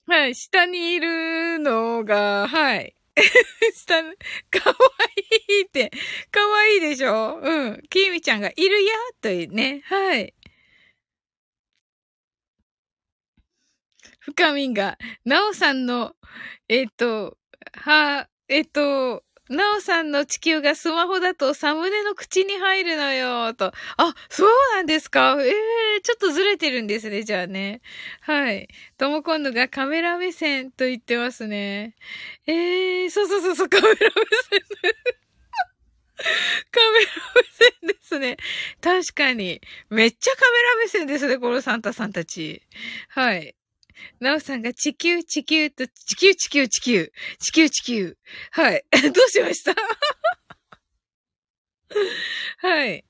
[0.08, 0.36] はい。
[0.36, 2.96] 下にいるのが、はい。
[3.74, 4.76] 下、かわ
[5.50, 5.92] いいって、
[6.32, 7.40] かわいいでしょ？
[7.42, 7.82] うん。
[7.90, 8.92] きみちゃんがいるや
[9.22, 9.82] というね。
[9.86, 10.34] はい。
[14.20, 16.16] 深みんが、なおさんの、
[16.70, 17.38] えっ、ー、と、
[17.74, 23.74] は、えっ、ー、と、なおさんの地球がスマホだとサムネの口に入るのよ、と。
[23.98, 25.38] あ、そうなんですか？
[25.42, 27.82] ええー、ちょっとずれてるんですね、じゃあね。
[28.22, 28.68] はい。
[28.98, 31.96] とも今度がカメラ目線と言ってますね。
[32.48, 34.10] ええー、そうそうそうそう、カメラ目線。
[36.72, 38.38] カメラ目線ですね。
[38.82, 39.62] 確かに。
[39.90, 42.62] めっちゃカメラ目線ですね、このサンタさんたち。
[43.10, 43.56] はい。
[44.20, 48.18] なおさんが地球、地球と、地球、地球、地球、地球、地球。
[48.52, 48.86] はい。
[49.14, 49.74] どうしました？
[52.60, 53.04] はい。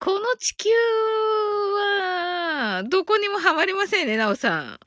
[0.00, 0.68] この地球
[1.78, 4.78] は、どこにもはまりませんね、なおさん。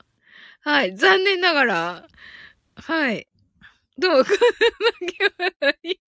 [0.62, 0.96] はい。
[0.96, 2.08] 残念ながら。
[2.76, 3.28] はい。
[3.98, 4.24] どう？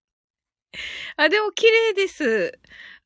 [1.16, 2.58] あ、でも綺麗です。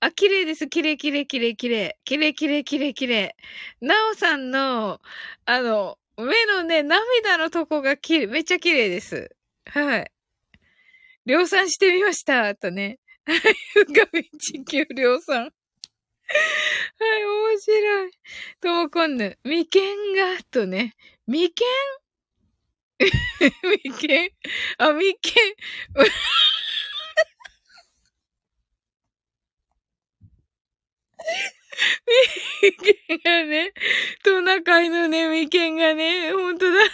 [0.07, 0.69] あ、綺麗です。
[0.69, 1.99] 綺麗、綺麗、綺麗、綺麗。
[2.05, 3.35] 綺麗、綺麗、綺麗、綺麗。
[3.81, 5.01] なおさんの、
[5.47, 9.35] あの、目のね、涙のとこがきれ、めっちゃ綺麗です。
[9.67, 10.13] はい。
[11.27, 13.01] 量産してみました、とね。
[13.27, 13.41] はい、
[13.73, 15.43] 深み地球量産。
[15.45, 18.11] はい、面白い。
[18.61, 20.95] ともこんぬ、眉間が、とね。
[21.27, 21.55] 眉間
[22.99, 24.31] 眉間
[24.79, 25.21] あ、眉間
[32.63, 33.73] 眉間がね、
[34.25, 36.85] トナカイのね、眉間がね、ほんとだ。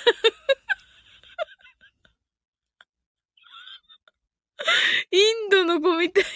[5.11, 6.24] インドの子みたい。
[6.24, 6.28] は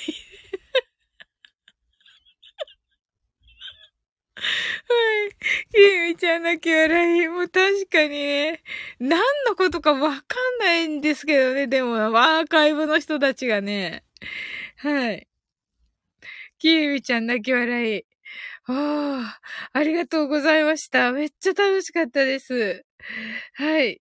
[5.28, 5.32] い。
[5.72, 5.78] キ
[6.12, 7.28] ミちゃん泣き笑い。
[7.28, 8.62] もう確かにね、
[9.00, 11.66] 何のことかわかんないんですけどね。
[11.66, 14.04] でも、アーカイブの人たちがね。
[14.76, 15.26] はい。
[16.66, 18.02] キーミちゃん泣き笑い。
[18.66, 19.40] ああ、
[19.72, 21.12] ありがとうございました。
[21.12, 22.84] めっちゃ楽しかったです。
[23.54, 24.02] はい。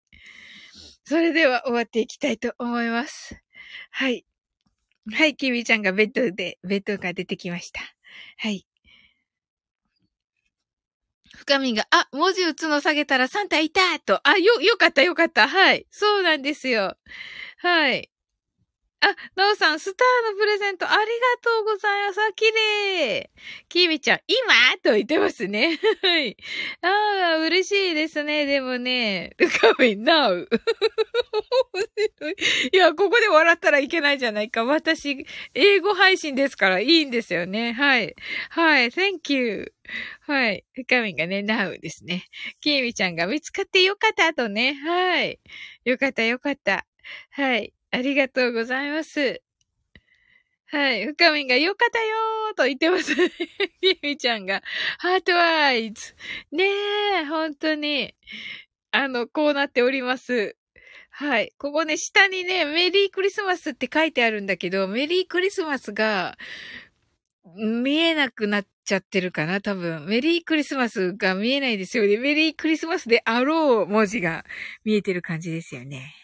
[1.04, 3.34] それでは終わっていきたいと思います。
[3.90, 4.24] はい。
[5.12, 7.80] はい、キーミちゃんがベッドで、ベッドが出てきました。
[8.36, 8.64] はい。
[11.34, 14.20] 深みが、あ、文字打つの下げたらサンタいたと。
[14.22, 15.48] あ、よ、よかったよかった。
[15.48, 15.88] はい。
[15.90, 16.96] そうなんですよ。
[17.58, 18.08] はい。
[19.04, 21.04] あ、なおさん、スターのプレゼントありが
[21.42, 22.20] とうございます。
[22.20, 23.30] あ、綺麗。
[23.68, 24.54] きみちゃん、今？
[24.80, 25.76] と言ってますね。
[26.02, 26.36] はい。
[26.82, 26.88] あ
[27.34, 28.46] あ、嬉しいですね。
[28.46, 30.46] でもね、coming now.
[32.72, 34.64] いや、ここで笑ったらいけないじゃないか。
[34.64, 37.72] 私、英語配信ですからいいんですよね。
[37.72, 38.14] はい。
[38.50, 38.86] はい。
[38.90, 39.72] thank you.
[40.20, 40.64] はい。
[40.74, 42.26] 深みがね、now ですね。
[42.60, 44.74] きみちゃんが見つかってよかったとね。
[44.74, 45.40] はい。
[45.84, 46.86] よかったよかった。
[47.32, 47.72] はい。
[47.92, 49.42] ありがとうございます。
[50.66, 51.04] はい。
[51.04, 53.12] 深みがよかったよーと言ってます。
[53.82, 54.62] ゆみちゃんが、
[54.98, 56.14] ハートアイズ。
[56.50, 56.64] ね
[57.20, 58.14] え、本当に。
[58.92, 60.56] あの、こうなっております。
[61.10, 61.52] はい。
[61.58, 66.38] ここね、下にね、メリークリスマスって書いてあるんだけど、メリークリスマスが、
[67.54, 70.06] 見えなくなっちゃってるかな多分。
[70.06, 72.16] メリークリスマスが見えないですよね。
[72.16, 74.46] メリークリスマスであろう文字が
[74.84, 76.14] 見えてる感じですよね。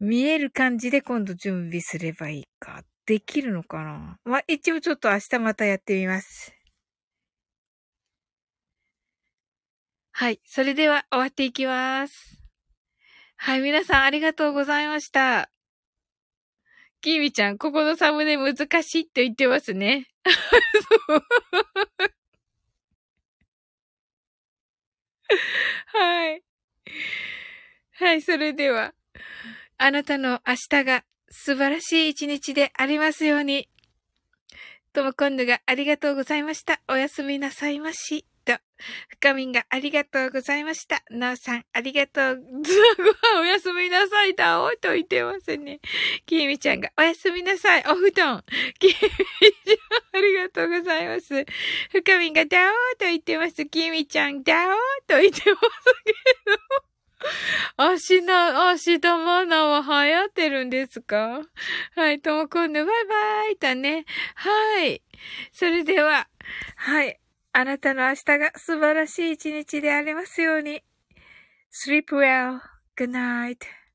[0.00, 2.82] 見える感じで今度準備すればいいか。
[3.06, 4.18] できるのかな？
[4.24, 6.52] まあ、一応ちょっと明日またやってみます。
[10.12, 10.40] はい。
[10.44, 12.40] それでは終わっていきます。
[13.36, 13.60] はい。
[13.60, 15.50] 皆さんありがとうございました。
[17.02, 20.08] きみちゃん、ここのサムネ難しいって言ってますね。
[25.86, 26.42] はい。
[27.92, 28.22] はい。
[28.22, 28.92] それでは。
[29.78, 33.68] あなたの明日が素晴らしい一日でありますように。
[34.92, 36.80] ともこんぬがありがとうございました。
[36.88, 38.24] おやすみなさいまし。
[38.46, 38.54] と、
[39.08, 41.02] 深みんがありがとうございました。
[41.10, 42.36] なおさん、ありがとう。
[42.36, 42.60] ご
[43.38, 45.80] 飯おやすみなさいだおと言ってますね。
[46.24, 47.84] きみちゃんがおやすみなさい。
[47.88, 48.42] お布団。
[48.78, 51.44] きみちゃん、ありがとうございます。
[51.90, 53.66] 深みんがだおーと言ってます。
[53.66, 54.74] きみちゃん、だおー
[55.08, 56.12] と言ってますけ
[56.50, 56.95] ど。
[57.76, 61.42] 足な、足玉菜は流行ってるんですか？
[61.94, 64.04] はい、ともこんぬ、バイバイだね。
[64.34, 65.02] はい。
[65.52, 66.28] それでは、
[66.76, 67.18] はい。
[67.52, 70.82] あなたの明日が素晴らしい一日でありますように。
[71.72, 72.60] sleep well.
[72.96, 73.85] Good night.